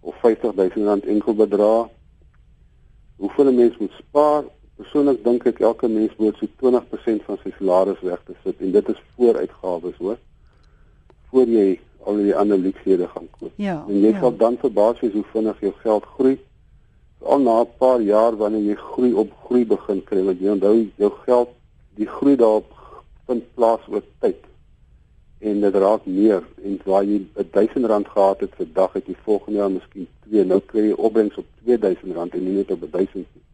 of 0.00 0.14
R50000 0.22 1.06
enkel 1.06 1.34
bedrag. 1.34 1.88
Hoeveel 3.16 3.48
'n 3.48 3.56
mens 3.56 3.76
moet 3.78 3.92
spaar 3.98 4.44
Persoonlik 4.76 5.20
dink 5.22 5.44
ek 5.46 5.60
elke 5.62 5.88
mens 5.88 6.14
moet 6.18 6.38
so 6.40 6.50
20% 6.62 7.26
van 7.26 7.36
sy 7.42 7.50
salaris 7.58 8.00
weg 8.02 8.22
te 8.26 8.34
sit 8.42 8.62
en 8.66 8.72
dit 8.74 8.88
is 8.90 9.02
vooruitgawes 9.14 10.00
hoor. 10.02 10.16
Voor 11.30 11.52
jy 11.56 11.66
al 12.04 12.18
die 12.18 12.34
ander 12.34 12.58
luksehede 12.58 13.06
gaan 13.12 13.28
koop. 13.38 13.52
Ja. 13.62 13.76
En 13.88 14.00
jy 14.00 14.10
ja. 14.10 14.22
sal 14.24 14.34
dan 14.40 14.58
verbaas 14.62 14.98
wees 15.04 15.14
hoe 15.14 15.26
vinnig 15.30 15.60
jou 15.62 15.72
geld 15.84 16.08
groei. 16.16 16.34
Al 17.22 17.44
na 17.46 17.60
'n 17.60 17.70
paar 17.78 18.02
jaar 18.02 18.36
wanneer 18.36 18.66
jy 18.72 18.74
groei 18.74 19.12
op 19.12 19.30
groei 19.44 19.64
begin 19.64 20.02
kry, 20.10 20.24
want 20.24 20.40
jy 20.40 20.50
onthou 20.56 20.74
jou 20.96 21.12
geld, 21.22 21.54
die 21.94 22.10
groei 22.16 22.36
daarop 22.36 22.74
vind 23.26 23.46
plaas 23.54 23.86
oor 23.88 24.02
tyd. 24.20 24.42
En 25.38 25.60
dit 25.60 25.74
raak 25.74 26.06
meer 26.06 26.42
en 26.64 26.80
waar 26.84 27.04
jy 27.04 27.22
1000 27.52 27.86
rand 27.86 28.08
gehad 28.08 28.40
het 28.40 28.54
vir 28.58 28.66
dag 28.74 28.92
het 28.92 29.06
jy 29.06 29.16
volgende 29.22 29.58
jaar 29.58 29.70
miskien 29.70 30.08
2, 30.28 30.44
nou 30.44 30.60
kry 30.66 30.88
jy 30.90 30.98
opbrengs 30.98 31.38
op 31.38 31.46
2000 31.64 32.14
rand 32.14 32.34
en 32.34 32.44
nie 32.44 32.56
net 32.58 32.70
op 32.70 32.90
1000 32.90 33.14
nie 33.14 33.44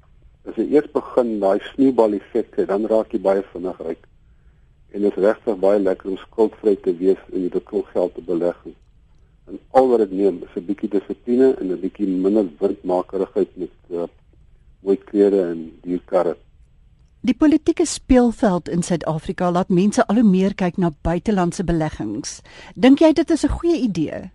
as 0.48 0.56
jy 0.56 0.66
eers 0.74 0.88
begin 0.94 1.34
daai 1.42 1.60
sneeubal 1.70 2.16
effek 2.16 2.56
hê, 2.56 2.66
dan 2.68 2.86
raak 2.90 3.12
jy 3.12 3.20
baie 3.22 3.42
vinnig 3.52 3.80
ryk. 3.86 4.06
En 4.90 5.04
dit 5.04 5.10
is 5.12 5.22
regtig 5.22 5.58
baie 5.62 5.80
lekker 5.80 6.10
om 6.10 6.20
skuldvry 6.24 6.76
te 6.84 6.94
wees 6.98 7.20
en 7.30 7.44
jy 7.44 7.50
bekoel 7.52 7.84
geld 7.92 8.14
te 8.16 8.24
beleg. 8.26 8.56
En 9.50 9.58
al 9.78 9.90
wat 9.90 10.04
dit 10.04 10.14
neem 10.22 10.40
is 10.46 10.56
'n 10.56 10.66
bietjie 10.66 10.90
dissipline 10.90 11.54
en 11.60 11.72
'n 11.72 11.80
bietjie 11.80 12.08
minder 12.08 12.48
windmakerigheid 12.60 13.56
met 13.56 13.74
uh, 13.90 14.08
mooi 14.82 14.96
klere 14.96 15.42
en 15.50 15.60
duur 15.82 16.00
karre. 16.06 16.36
Die 17.22 17.34
politieke 17.34 17.84
speelveld 17.84 18.68
in 18.68 18.82
Suid-Afrika 18.82 19.50
laat 19.50 19.68
mense 19.68 20.06
al 20.06 20.14
hoe 20.14 20.24
meer 20.24 20.54
kyk 20.54 20.78
na 20.78 20.90
buitelandse 21.02 21.64
beleggings. 21.64 22.40
Dink 22.74 22.98
jy 22.98 23.12
dit 23.12 23.30
is 23.30 23.44
'n 23.44 23.48
goeie 23.48 23.76
idee? 23.76 24.30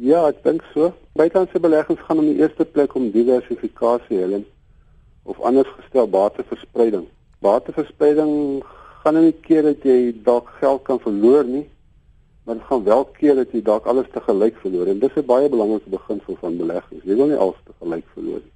Ja, 0.00 0.28
ek 0.28 0.42
dink 0.42 0.62
so. 0.72 0.94
Buitelandse 1.12 1.60
beleggings 1.60 2.00
gaan 2.00 2.18
in 2.18 2.32
die 2.32 2.40
eerste 2.40 2.64
plek 2.64 2.94
om 2.94 3.10
diversifikasie, 3.10 4.18
Helen 4.18 4.46
of 5.22 5.40
anders 5.40 5.68
gestel 5.76 6.08
bateverspreiding. 6.08 7.06
Bateverspreiding 7.38 8.62
gaan 9.02 9.18
nie 9.18 9.34
keer 9.44 9.62
dat 9.62 9.82
jy 9.82 10.12
dalk 10.24 10.48
geld 10.60 10.82
kan 10.86 11.00
verloor 11.02 11.44
nie, 11.44 11.66
maar 12.44 12.58
dit 12.58 12.66
gaan 12.70 12.84
wel 12.84 13.04
keer 13.18 13.34
dat 13.34 13.52
jy 13.54 13.62
dalk 13.62 13.86
alles 13.86 14.10
te 14.12 14.20
gelyk 14.20 14.56
verloor 14.62 14.86
en 14.86 14.98
dis 14.98 15.16
'n 15.16 15.26
baie 15.26 15.48
belangrike 15.48 15.90
beginsel 15.90 16.36
van 16.40 16.56
beleggings. 16.56 17.04
Jy 17.04 17.16
wil 17.16 17.26
nie 17.26 17.36
alles 17.36 17.60
te 17.64 17.72
gelyk 17.80 18.06
verloor 18.14 18.40
nie. 18.42 18.52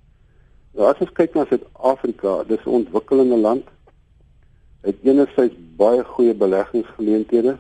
Nou 0.75 0.89
as 0.91 1.01
ons 1.01 1.13
kyk 1.13 1.35
na 1.35 1.45
Suid-Afrika, 1.45 2.45
dis 2.45 2.65
'n 2.67 2.79
ontwikkelende 2.81 3.37
land. 3.37 3.65
Het 4.83 4.97
enerzijds 5.03 5.55
baie 5.77 6.05
goeie 6.05 6.35
beleggingsgeleenthede 6.35 7.59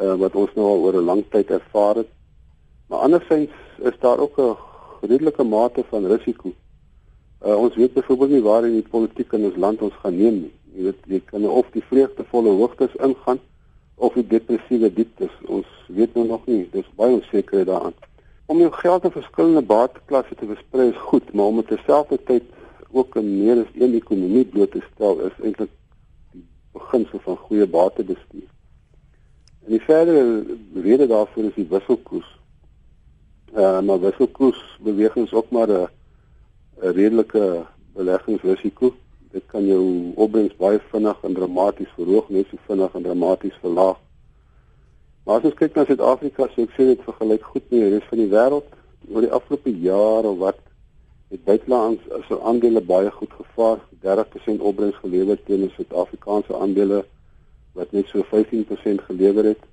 uh, 0.00 0.14
wat 0.14 0.34
ons 0.34 0.54
nou 0.54 0.66
al 0.66 0.82
oor 0.84 0.94
'n 0.94 1.04
lang 1.04 1.24
tyd 1.30 1.50
ervaar 1.50 1.96
het. 1.96 2.08
Maar 2.88 2.98
anderzijds 2.98 3.52
is 3.78 3.98
daar 4.00 4.18
ook 4.18 4.38
'n 4.38 4.56
redelike 5.00 5.44
mate 5.44 5.84
van 5.88 6.06
risiko. 6.06 6.52
Uh, 7.46 7.54
ons 7.54 7.74
weet 7.74 7.92
byvoorbeeld 7.92 8.30
nie 8.30 8.42
waar 8.42 8.66
in 8.66 8.72
die 8.80 8.88
politiek 8.90 9.32
in 9.32 9.44
ons 9.44 9.56
land 9.56 9.82
ons 9.82 9.94
gaan 10.02 10.16
neem 10.16 10.40
nie. 10.42 10.54
Jy 10.74 10.88
weet 10.88 11.04
jy 11.06 11.20
kan 11.30 11.46
of 11.46 11.68
die 11.74 11.84
vreugdevolle 11.86 12.50
hoogtes 12.58 12.94
ingaan 12.98 13.38
of 13.94 14.14
die 14.18 14.26
depressiewe 14.26 14.90
dieptes. 14.94 15.34
Ons 15.46 15.66
weet 15.86 16.14
nou 16.14 16.26
nog 16.26 16.46
nie. 16.46 16.64
Dis 16.72 16.86
baie 16.98 17.14
onseker 17.14 17.64
daaraan. 17.64 17.94
Om 18.50 18.62
jou 18.64 18.70
geld 18.72 19.04
in 19.04 19.14
verskillende 19.14 19.62
bateklasse 19.62 20.34
te 20.34 20.46
versprei 20.46 20.88
is 20.88 21.02
goed, 21.10 21.32
maar 21.32 21.52
om 21.52 21.64
terselfdertyd 21.64 22.42
ook 22.90 23.16
in 23.20 23.28
meer 23.38 23.62
as 23.62 23.74
een 23.74 23.94
ekonomie 23.94 24.44
bloot 24.44 24.72
te 24.72 24.82
stel 24.94 25.20
is 25.26 25.36
eintlik 25.42 25.70
die 26.32 26.44
beginsel 26.72 27.20
van 27.26 27.36
goeie 27.36 27.66
batebestuur. 27.66 28.48
En 29.66 29.76
die 29.76 29.82
verdere 29.84 30.56
rede 30.82 31.06
daarvoor 31.06 31.50
is 31.50 31.58
die 31.58 31.68
wisselkoers. 31.68 32.30
Uh, 33.52 33.80
maar 33.80 34.00
wisselkoers 34.00 34.62
bewegings 34.82 35.32
ook 35.32 35.50
maar 35.50 35.68
'n 35.68 35.88
'n 36.82 36.92
redelike 36.94 37.66
beleggingsrisiko. 37.94 38.94
Dit 39.30 39.42
kan 39.46 39.66
jou 39.66 40.12
opbrengs 40.14 40.56
baie 40.56 40.78
vinnig 40.90 41.18
en 41.22 41.34
dramaties 41.34 41.90
verhoog, 41.96 42.28
net 42.28 42.46
so 42.50 42.56
vinnig 42.66 42.94
en 42.94 43.02
dramaties 43.02 43.58
verlaag. 43.60 43.98
Maar 45.24 45.36
as 45.36 45.44
ons 45.44 45.54
kyk 45.54 45.74
na 45.74 45.84
Suid-Afrika, 45.84 46.48
so 46.48 46.62
ek 46.62 46.70
sê 46.76 46.84
dit 46.88 47.00
vergelyk 47.04 47.42
goed 47.44 47.64
met 47.70 47.80
die 47.80 47.90
res 47.94 48.06
van 48.10 48.18
die 48.22 48.30
wêreld 48.32 48.68
oor 49.12 49.24
die 49.26 49.34
afgelope 49.38 49.72
jare 49.82 50.32
wat 50.40 50.60
het 51.28 51.44
buitelands 51.44 52.06
as 52.16 52.30
aandele 52.38 52.80
baie 52.80 53.10
goed 53.10 53.34
gevaar, 53.36 53.82
30% 54.04 54.62
opbrengs 54.70 54.96
gelewer 55.02 55.36
teenoor 55.44 55.74
Suid-Afrikaanse 55.76 56.56
aandele 56.56 57.02
wat 57.76 57.92
net 57.92 58.08
so 58.08 58.24
15% 58.30 59.04
gelewer 59.10 59.50
het. 59.52 59.66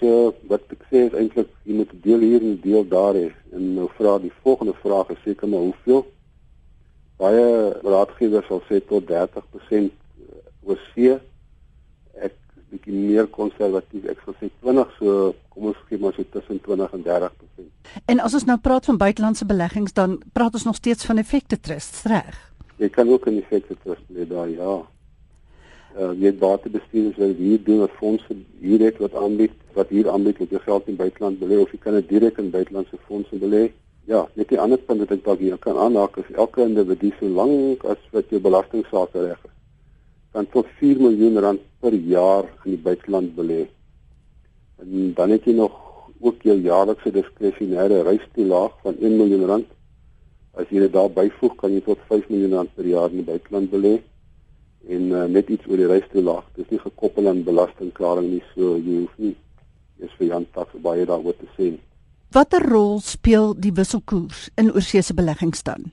So 0.00 0.32
wat 0.48 0.64
ek 0.72 0.86
sê 0.88 1.04
is 1.08 1.16
eintlik 1.18 1.50
jy 1.66 1.80
moet 1.82 1.92
deel 2.06 2.24
hier 2.24 2.46
en 2.46 2.60
deel 2.62 2.86
daar 2.88 3.18
hê. 3.18 3.28
En 3.52 3.74
nou 3.74 3.90
vra 3.98 4.16
die 4.22 4.32
volgende 4.42 4.76
vraag 4.80 5.12
is 5.12 5.20
seker 5.26 5.50
maar 5.50 5.66
hoeveel? 5.68 6.06
Baie 7.18 7.46
raadgewers 7.82 8.46
sal 8.46 8.62
sê 8.68 8.80
tot 8.86 9.06
30% 9.08 9.90
oor 10.68 10.80
see. 10.92 11.16
Ek 12.14 12.34
bietjie 12.70 12.94
meer 12.94 13.30
konservatief. 13.34 14.06
Ek 14.12 14.20
sal 14.24 14.36
sê 14.40 14.50
20 14.62 14.98
so 14.98 15.32
kom 15.54 15.70
ons 15.72 15.80
gee 15.88 15.98
maar 16.02 16.14
so 16.14 16.26
tussen 16.34 16.60
20 16.66 16.94
en 16.98 17.06
30%. 17.08 17.72
En 18.06 18.22
as 18.22 18.36
ons 18.38 18.46
nou 18.46 18.58
praat 18.62 18.86
van 18.90 19.00
buitelandse 19.00 19.48
beleggings 19.48 19.96
dan 19.96 20.20
praat 20.32 20.54
ons 20.54 20.68
nog 20.68 20.78
steeds 20.78 21.08
van 21.08 21.18
effekte 21.18 21.58
trusts, 21.60 22.04
reg? 22.10 22.36
Jy 22.78 22.88
kan 22.94 23.08
ook 23.10 23.26
'n 23.26 23.42
effekte 23.42 23.74
trust 23.82 24.06
lê 24.14 24.28
daar 24.28 24.48
ja 24.48 24.86
uh, 25.98 26.12
jy 26.18 26.32
batebestuurders 26.38 27.18
wat 27.18 27.36
hier 27.40 27.60
doen 27.64 27.82
wat 27.84 27.96
fondse 27.98 28.36
hier 28.62 28.84
het 28.86 28.98
wat 29.02 29.14
aanbied 29.18 29.54
wat 29.76 29.90
hier 29.94 30.10
aanbied 30.10 30.38
dat 30.42 30.54
jy 30.54 30.60
geld 30.64 30.88
in 30.90 30.98
buiteland 30.98 31.40
belê 31.42 31.60
of 31.62 31.72
jy 31.74 31.80
kan 31.82 31.98
dit 31.98 32.08
direk 32.08 32.38
in 32.42 32.50
buitelandse 32.50 32.98
fondse 33.06 33.38
belê. 33.38 33.68
Ja, 34.08 34.22
net 34.40 34.48
die 34.48 34.56
ander 34.56 34.80
punt 34.80 35.02
wat 35.04 35.10
ek 35.12 35.24
dalk 35.26 35.40
hier 35.44 35.58
kan 35.60 35.76
aanhaak 35.76 36.14
is 36.22 36.28
elke 36.32 36.62
individu 36.64 37.10
so 37.18 37.28
lank 37.28 37.82
as 37.92 38.00
wat 38.14 38.30
jou 38.32 38.38
belastingsaake 38.40 39.20
reg 39.20 39.40
is, 39.44 39.56
kan 40.32 40.46
tot 40.54 40.70
4 40.78 41.02
miljoen 41.04 41.36
rand 41.44 41.64
per 41.84 41.92
jaar 41.92 42.46
in 42.64 42.70
die 42.70 42.80
buiteland 42.86 43.34
belê. 43.36 43.66
En 44.80 45.10
dan 45.18 45.34
het 45.34 45.44
jy 45.44 45.58
nog 45.58 45.74
ook 46.24 46.46
jou 46.48 46.56
jaarlikse 46.56 47.12
diskresionêre 47.12 47.98
reistoelaag 48.06 48.78
van 48.86 48.96
1 48.96 49.18
miljoen 49.18 49.44
rand. 49.50 49.74
As 50.56 50.72
jy 50.72 50.86
dit 50.86 50.94
daar 50.94 51.12
byvoeg, 51.12 51.58
kan 51.60 51.76
jy 51.76 51.82
tot 51.84 52.00
5 52.08 52.30
miljoen 52.32 52.56
rand 52.62 52.72
per 52.78 52.88
jaar 52.88 53.12
in 53.12 53.20
die 53.20 53.26
buiteland 53.28 53.68
belê 53.74 53.98
en 54.88 55.12
uh, 55.12 55.26
net 55.28 55.52
iets 55.52 55.68
oor 55.68 55.82
die 55.82 55.90
reistoelaag. 55.90 56.48
Dis 56.56 56.72
nie 56.72 56.80
gekoppel 56.80 57.28
aan 57.28 57.44
belastingklaring 57.44 58.32
nie, 58.32 58.40
so 58.54 58.78
jy 58.78 59.02
hoef 59.02 59.20
nie 59.20 59.34
eens 60.00 60.16
vir 60.16 60.30
Jan 60.30 60.48
Tax 60.56 60.80
baie 60.80 61.04
daaroor 61.04 61.36
te 61.36 61.50
sê. 61.58 61.74
Watter 62.28 62.60
rol 62.60 62.98
speel 63.00 63.54
die 63.56 63.70
wisselkoers 63.72 64.50
in 64.60 64.66
oorseese 64.76 65.14
beleggings 65.16 65.62
dan? 65.64 65.86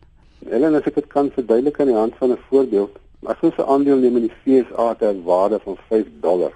Helen, 0.43 0.75
as 0.75 0.87
ek 0.89 0.97
dit 0.99 1.05
kan 1.13 1.29
verduidelik 1.31 1.77
aan 1.79 1.87
die 1.87 1.95
hand 1.95 2.17
van 2.19 2.33
'n 2.35 2.41
voorbeeld, 2.49 2.97
as 3.23 3.39
ons 3.39 3.55
'n 3.55 3.69
aandeel 3.71 4.01
neem 4.03 4.17
in 4.19 4.27
die 4.27 4.35
FSA 4.43 4.95
ter 4.99 5.15
waarde 5.23 5.59
van 5.59 5.77
5 5.87 6.07
dollar. 6.19 6.51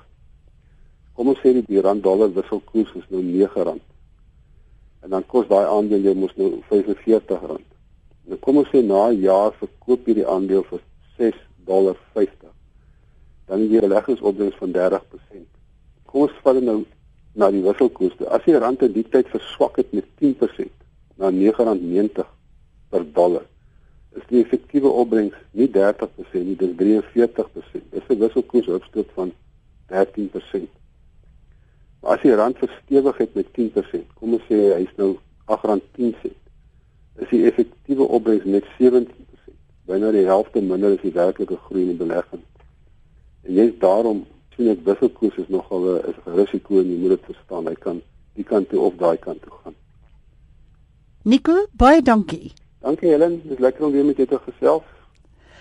Kom 1.14 1.28
ons 1.28 1.40
sê 1.40 1.54
die 1.66 1.82
rand 1.82 2.04
dollar 2.04 2.34
wisselkoers 2.34 2.92
is 2.96 3.08
nou 3.08 3.24
9 3.24 3.64
rand. 3.64 3.86
En 5.04 5.10
dan 5.10 5.26
kos 5.26 5.48
daai 5.48 5.66
aandeel 5.66 6.02
jou 6.02 6.16
mos 6.16 6.36
nou 6.36 6.62
45 6.68 7.42
rand. 7.42 7.70
Nou 8.28 8.38
kom 8.40 8.58
ons 8.58 8.68
sê 8.68 8.84
na 8.84 9.08
'n 9.08 9.22
jaar 9.22 9.52
verkoop 9.54 10.08
jy 10.08 10.14
die 10.14 10.28
aandeel 10.28 10.64
vir 10.64 10.82
6 11.18 11.36
dollar 11.66 11.96
50. 12.14 12.52
Dan 13.48 13.68
die 13.68 13.80
beleggingsopbrengs 13.80 14.56
van 14.56 14.72
30%. 14.72 15.48
Kom 16.06 16.22
ons 16.22 16.32
vat 16.44 16.62
nou 16.62 16.86
na 17.34 17.50
die 17.52 17.62
wisselkoers. 17.64 18.18
As 18.30 18.44
die 18.46 18.58
rand 18.58 18.84
in 18.86 18.94
die 18.96 19.06
tyd 19.06 19.30
verswak 19.34 19.78
het 19.82 19.94
met 19.94 20.08
10% 20.22 20.70
na 21.20 21.32
R9.90 21.32 22.26
per 22.90 23.06
dollar, 23.14 23.46
is 24.18 24.26
die 24.32 24.42
effektiewe 24.42 24.90
opbrengs 24.90 25.38
nie 25.52 25.70
30% 25.70 26.44
nie, 26.48 26.58
dis 26.58 26.76
43%. 26.80 27.86
Dis 27.94 28.10
'n 28.10 28.20
wisselkoers 28.20 28.68
opstoot 28.68 29.10
van 29.14 29.34
13%. 29.88 30.70
Maar 32.02 32.12
as 32.16 32.22
die 32.22 32.36
rand 32.36 32.58
verstewig 32.58 33.18
het 33.18 33.34
met 33.34 33.48
10%, 33.54 34.14
kom 34.14 34.34
ons 34.34 34.46
sê 34.50 34.74
hy's 34.74 34.94
nou 34.96 35.18
R8.10, 35.46 36.32
is 37.20 37.30
die 37.30 37.46
effektiewe 37.46 38.08
opbrengs 38.08 38.46
net 38.46 38.66
17 38.78 39.08
byna 39.90 40.12
die 40.14 40.28
helfte 40.28 40.62
minder 40.62 40.94
as 40.94 41.02
die 41.02 41.16
werklike 41.16 41.58
groei 41.66 41.88
in 41.90 41.98
belegging. 41.98 42.44
En 43.48 43.56
jy's 43.58 43.74
daarom 43.82 44.26
sien 44.60 44.74
ek 44.74 44.84
wisselkoers 44.84 45.38
is 45.40 45.48
nogal 45.48 45.86
'n 45.88 46.10
is 46.12 46.18
'n 46.28 46.36
risiko 46.36 46.80
en 46.82 46.92
jy 46.92 46.98
moet 47.00 47.16
dit 47.16 47.26
verstaan. 47.32 47.68
Hy 47.68 47.76
kan 47.76 48.02
die 48.36 48.44
kant 48.44 48.70
toe 48.70 48.80
of 48.80 48.96
daai 49.00 49.18
kant 49.18 49.42
toe 49.42 49.54
gaan. 49.64 49.76
Nico, 51.24 51.68
baie 51.72 52.02
dankie. 52.02 52.52
Dankie 52.82 53.10
Helen, 53.10 53.42
dis 53.48 53.60
lekker 53.60 53.86
om 53.86 53.92
weer 53.92 54.06
met 54.06 54.18
jou 54.18 54.28
te 54.28 54.40
gesels. 54.40 54.84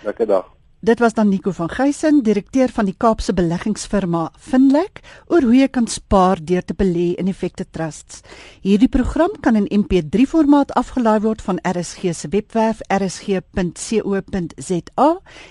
Lekker 0.03 0.27
dag. 0.27 0.58
Dit 0.81 0.99
was 0.99 1.13
dan 1.13 1.29
Nico 1.29 1.51
van 1.51 1.69
Geysen, 1.69 2.23
direkteur 2.23 2.69
van 2.71 2.85
die 2.85 2.95
Kaapse 2.97 3.33
beleggingsfirma 3.33 4.31
Finlek, 4.39 5.01
oor 5.27 5.43
hoe 5.43 5.57
jy 5.57 5.67
kan 5.67 5.87
spaar 5.91 6.39
deur 6.39 6.63
te 6.63 6.71
belê 6.73 7.19
in 7.19 7.27
effekte 7.27 7.65
trusts. 7.67 8.21
Hierdie 8.63 8.87
program 8.87 9.35
kan 9.43 9.59
in 9.59 9.67
MP3 9.81 10.23
formaat 10.23 10.71
afgelaai 10.79 11.19
word 11.25 11.43
van 11.43 11.59
RSG 11.67 12.13
se 12.15 12.31
webwerf 12.31 12.79
rsg.co.za 12.87 13.59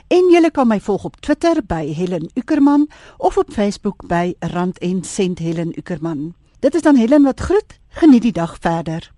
en 0.09 0.33
jy 0.33 0.51
kan 0.51 0.69
my 0.73 0.81
volg 0.81 1.05
op 1.05 1.21
Twitter 1.21 1.61
by 1.61 1.85
Helen 1.93 2.31
Ukerman 2.33 2.89
of 3.19 3.37
op 3.37 3.53
Facebook 3.53 4.09
by 4.09 4.33
Rand 4.41 4.79
en 4.81 5.05
Sent 5.05 5.45
Helen 5.45 5.77
Ukerman. 5.77 6.33
Dit 6.65 6.75
is 6.75 6.83
dan 6.83 6.97
Helen 6.97 7.23
wat 7.29 7.41
groet. 7.41 7.77
Geniet 8.01 8.23
die 8.23 8.33
dag 8.33 8.57
verder. 8.61 9.18